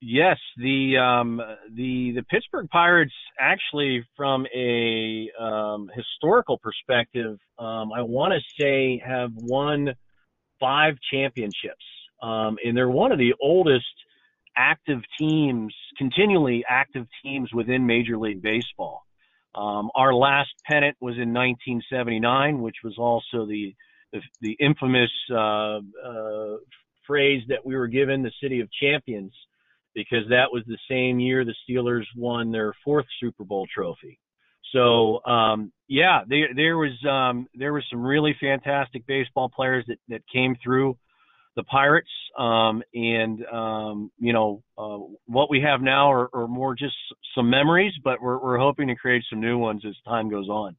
[0.00, 1.40] Yes, the um,
[1.74, 9.02] the the Pittsburgh Pirates actually, from a um, historical perspective, um, I want to say
[9.04, 9.94] have won
[10.60, 11.84] five championships,
[12.22, 13.86] um, and they're one of the oldest
[14.56, 19.04] active teams, continually active teams within Major League Baseball.
[19.54, 23.74] Um, our last pennant was in 1979, which was also the
[24.12, 26.56] the, the infamous uh, uh,
[27.04, 29.32] phrase that we were given, the City of Champions,
[29.92, 34.20] because that was the same year the Steelers won their fourth Super Bowl trophy.
[34.72, 39.98] So um, yeah, there there was um, there was some really fantastic baseball players that
[40.08, 40.96] that came through
[41.56, 46.74] the Pirates, um, and um, you know uh, what we have now are, are more
[46.74, 46.96] just
[47.34, 50.76] some memories, but we're we're hoping to create some new ones as time goes on.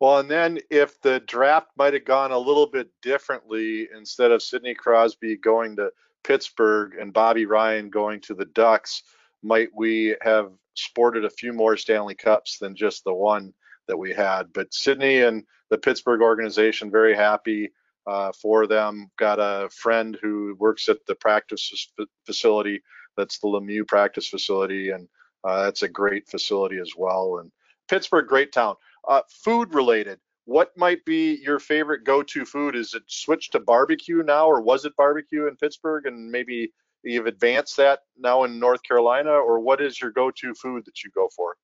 [0.00, 4.42] Well, and then if the draft might have gone a little bit differently, instead of
[4.42, 5.90] Sidney Crosby going to
[6.24, 9.02] Pittsburgh and Bobby Ryan going to the Ducks,
[9.42, 13.52] might we have sported a few more Stanley Cups than just the one
[13.88, 14.52] that we had.
[14.52, 17.70] But Sidney and the Pittsburgh organization very happy
[18.08, 19.10] uh, for them.
[19.18, 21.92] Got a friend who works at the practice
[22.24, 22.80] facility.
[23.16, 25.08] That's the Lemieux practice facility, and
[25.44, 27.38] uh, that's a great facility as well.
[27.38, 27.50] And
[27.88, 28.76] Pittsburgh, great town.
[29.06, 32.74] Uh, food related, what might be your favorite go-to food?
[32.74, 37.26] Is it switched to barbecue now, or was it barbecue in Pittsburgh, and maybe you've
[37.26, 41.28] advanced that now in North Carolina, or what is your go-to food that you go
[41.36, 41.56] for?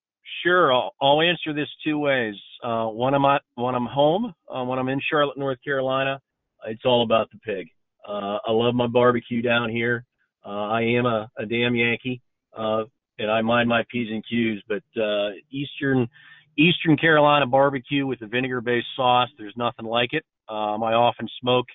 [0.42, 2.34] Sure, I'll, I'll answer this two ways.
[2.62, 6.20] Uh, when I'm at, when I'm home, uh, when I'm in Charlotte, North Carolina,
[6.66, 7.68] it's all about the pig.
[8.06, 10.04] Uh, I love my barbecue down here.
[10.44, 12.20] Uh, I am a, a damn Yankee,
[12.56, 12.84] uh,
[13.18, 14.62] and I mind my p's and q's.
[14.68, 16.08] But uh, Eastern
[16.58, 20.24] Eastern Carolina barbecue with a vinegar-based sauce, there's nothing like it.
[20.48, 21.66] Um, I often smoke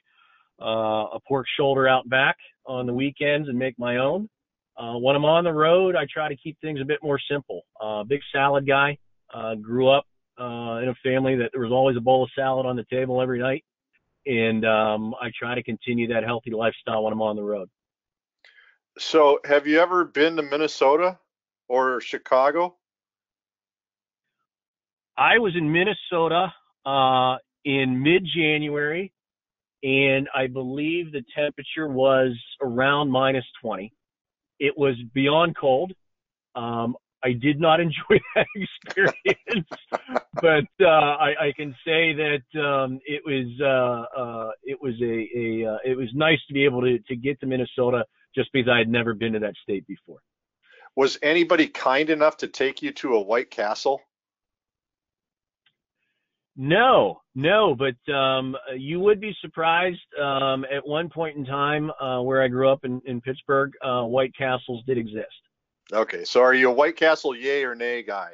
[0.62, 4.30] uh, a pork shoulder out back on the weekends and make my own.
[4.78, 7.64] Uh, when I'm on the road, I try to keep things a bit more simple.
[7.82, 8.98] Uh, big salad guy.
[9.34, 10.06] Uh, grew up
[10.40, 13.22] uh, in a family that there was always a bowl of salad on the table
[13.22, 13.64] every night,
[14.30, 17.70] and um, I try to continue that healthy lifestyle when I'm on the road.
[18.98, 21.20] So, have you ever been to Minnesota
[21.68, 22.76] or Chicago?
[25.18, 26.54] I was in Minnesota
[26.86, 29.12] uh, in mid-January,
[29.84, 33.92] and I believe the temperature was around minus 20
[34.60, 35.94] it was beyond cold.
[36.56, 39.68] Um, I did not enjoy that experience,
[40.34, 45.28] but uh, I, I, can say that um, it was uh, uh, it was a,
[45.38, 48.06] a uh, it was nice to be able to to get to Minnesota
[48.36, 50.20] just because I had never been to that state before.
[50.96, 54.02] Was anybody kind enough to take you to a White Castle?
[56.62, 60.00] No, no, but um, you would be surprised.
[60.22, 64.04] Um, at one point in time, uh, where I grew up in, in Pittsburgh, uh,
[64.04, 65.28] White Castles did exist.
[65.92, 68.34] Okay, so are you a White Castle yay or nay guy?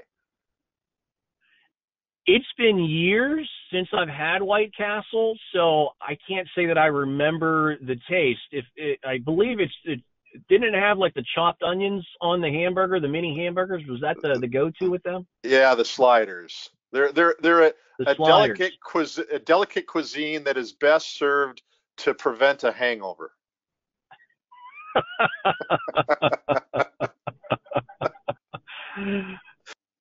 [2.28, 7.78] It's been years since I've had White Castle, so I can't say that I remember
[7.78, 8.42] the taste.
[8.52, 10.02] If it, I believe it's it,
[10.50, 13.84] didn't it have like the chopped onions on the hamburger, the mini hamburgers?
[13.88, 15.28] Was that the the go to with them?
[15.44, 16.70] Yeah, the sliders.
[16.92, 17.74] They're they're they're a,
[18.06, 21.62] a delicate cuisine, a delicate cuisine that is best served
[21.98, 23.32] to prevent a hangover.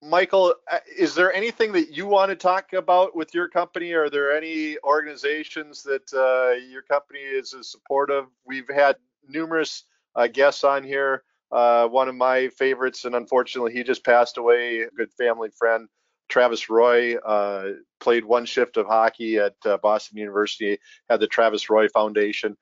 [0.04, 3.92] Michael, uh, is there anything that you want to talk about with your company?
[3.92, 8.26] Are there any organizations that uh, your company is supportive?
[8.44, 9.84] We've had numerous
[10.14, 11.24] uh, guests on here.
[11.50, 14.80] Uh, one of my favorites, and unfortunately, he just passed away.
[14.80, 15.88] A good family friend,
[16.28, 20.78] Travis Roy uh, played one shift of hockey at uh, Boston University,
[21.08, 22.58] had the Travis Roy Foundation.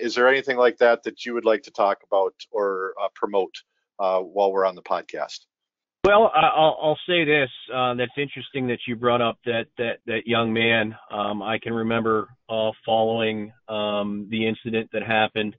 [0.00, 3.54] Is there anything like that that you would like to talk about or promote
[3.98, 5.40] while we're on the podcast?
[6.04, 7.50] Well, I'll, I'll say this.
[7.74, 10.96] Uh, that's interesting that you brought up that that that young man.
[11.10, 15.56] Um, I can remember uh, following um, the incident that happened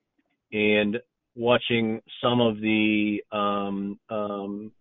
[0.51, 0.97] and
[1.35, 4.71] watching some of the um, um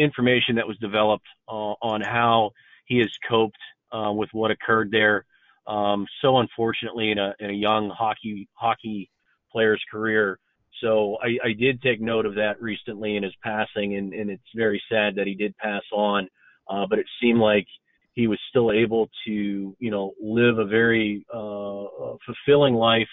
[0.00, 2.50] information that was developed uh, on how
[2.86, 3.58] he has coped
[3.92, 5.24] uh, with what occurred there.
[5.66, 9.10] Um, so unfortunately, in a in a young hockey hockey
[9.52, 10.38] player's career.
[10.80, 14.42] So I, I did take note of that recently in his passing, and, and it's
[14.54, 16.28] very sad that he did pass on.
[16.68, 17.66] Uh, but it seemed like
[18.14, 23.08] he was still able to, you know, live a very uh, fulfilling life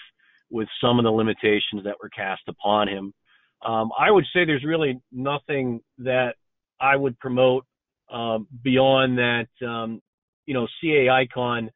[0.50, 3.12] with some of the limitations that were cast upon him.
[3.64, 6.34] Um, I would say there's really nothing that
[6.80, 7.64] I would promote
[8.12, 9.48] um, beyond that.
[9.66, 10.00] Um,
[10.46, 11.70] you know, CAA Icon,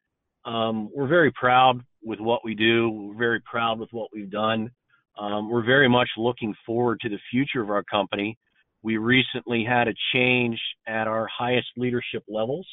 [0.45, 2.89] um, we're very proud with what we do.
[2.89, 4.71] We're very proud with what we've done.
[5.17, 8.37] Um, we're very much looking forward to the future of our company.
[8.81, 12.67] We recently had a change at our highest leadership levels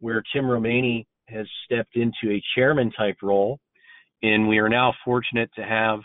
[0.00, 3.58] where Tim Romani has stepped into a chairman type role.
[4.22, 6.00] And we are now fortunate to have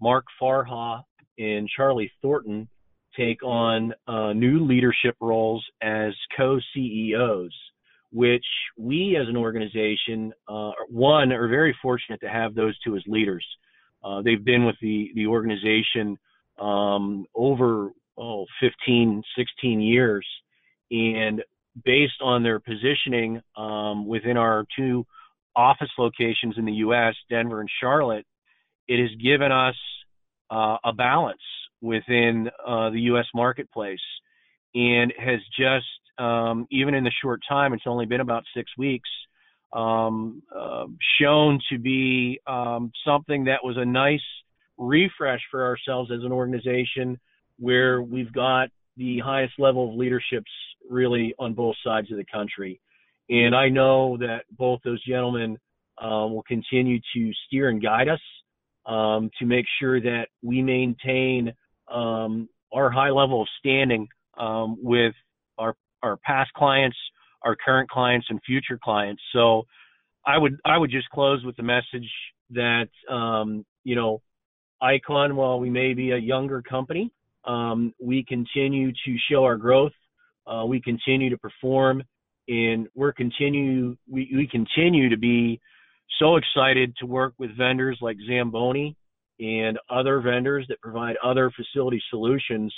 [0.00, 1.02] Mark Farha
[1.38, 2.68] and Charlie Thornton
[3.16, 7.54] take on uh, new leadership roles as co-CEOs,
[8.10, 8.44] which
[8.76, 13.44] we as an organization, uh, one, are very fortunate to have those two as leaders.
[14.04, 16.18] Uh, they've been with the, the organization
[16.60, 20.26] um, over oh, 15, 16 years.
[20.90, 21.42] And
[21.84, 25.06] based on their positioning um, within our two
[25.56, 28.26] office locations in the U.S., Denver and Charlotte,
[28.88, 29.76] it has given us
[30.50, 31.40] uh, a balance
[31.80, 33.26] within uh, the U.S.
[33.34, 34.00] marketplace
[34.74, 35.86] and has just,
[36.18, 39.08] um, even in the short time, it's only been about six weeks,
[39.72, 40.86] um, uh,
[41.20, 44.20] shown to be um, something that was a nice
[44.78, 47.18] refresh for ourselves as an organization
[47.58, 50.50] where we've got the highest level of leaderships
[50.88, 52.80] really on both sides of the country.
[53.28, 55.58] And I know that both those gentlemen
[56.02, 58.20] uh, will continue to steer and guide us
[58.86, 61.52] um, to make sure that we maintain
[61.90, 64.08] um, our high level of standing
[64.38, 65.14] um, with
[65.58, 66.96] our our past clients,
[67.44, 69.22] our current clients, and future clients.
[69.32, 69.64] So
[70.26, 72.10] I would I would just close with the message
[72.50, 74.22] that um, you know
[74.80, 77.10] Icon, while we may be a younger company,
[77.44, 79.92] um, we continue to show our growth.
[80.46, 82.02] Uh, we continue to perform,
[82.48, 85.60] and we're continue we, we continue to be
[86.18, 88.96] so excited to work with vendors like Zamboni
[89.40, 92.72] and other vendors that provide other facility solutions.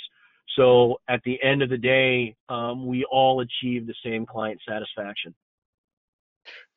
[0.55, 5.35] So at the end of the day, um, we all achieve the same client satisfaction.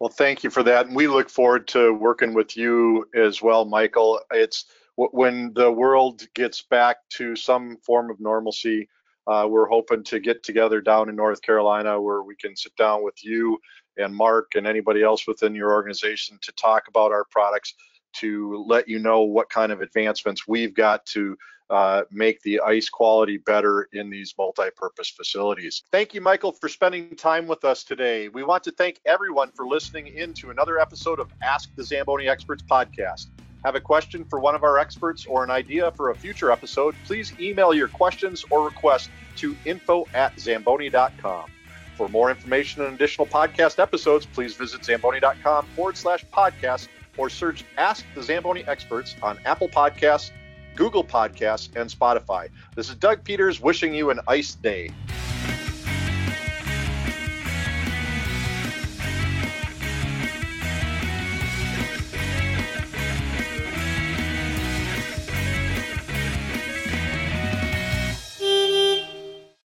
[0.00, 0.86] Well, thank you for that.
[0.86, 4.20] And we look forward to working with you as well, Michael.
[4.32, 4.66] It's
[4.96, 8.88] when the world gets back to some form of normalcy,
[9.26, 13.04] uh, we're hoping to get together down in North Carolina where we can sit down
[13.04, 13.58] with you
[13.96, 17.74] and Mark and anybody else within your organization to talk about our products,
[18.14, 21.36] to let you know what kind of advancements we've got to
[21.70, 25.84] uh, make the ice quality better in these multi-purpose facilities.
[25.92, 28.28] Thank you, Michael, for spending time with us today.
[28.28, 32.28] We want to thank everyone for listening in to another episode of Ask the Zamboni
[32.28, 33.26] Experts podcast.
[33.64, 36.94] Have a question for one of our experts or an idea for a future episode,
[37.04, 41.50] please email your questions or requests to info at zamboni.com.
[41.96, 47.64] For more information and additional podcast episodes, please visit zamboni.com forward slash podcast or search
[47.76, 50.30] Ask the Zamboni Experts on Apple Podcasts,
[50.76, 52.48] Google Podcasts, and Spotify.
[52.74, 54.90] This is Doug Peters wishing you an ice day.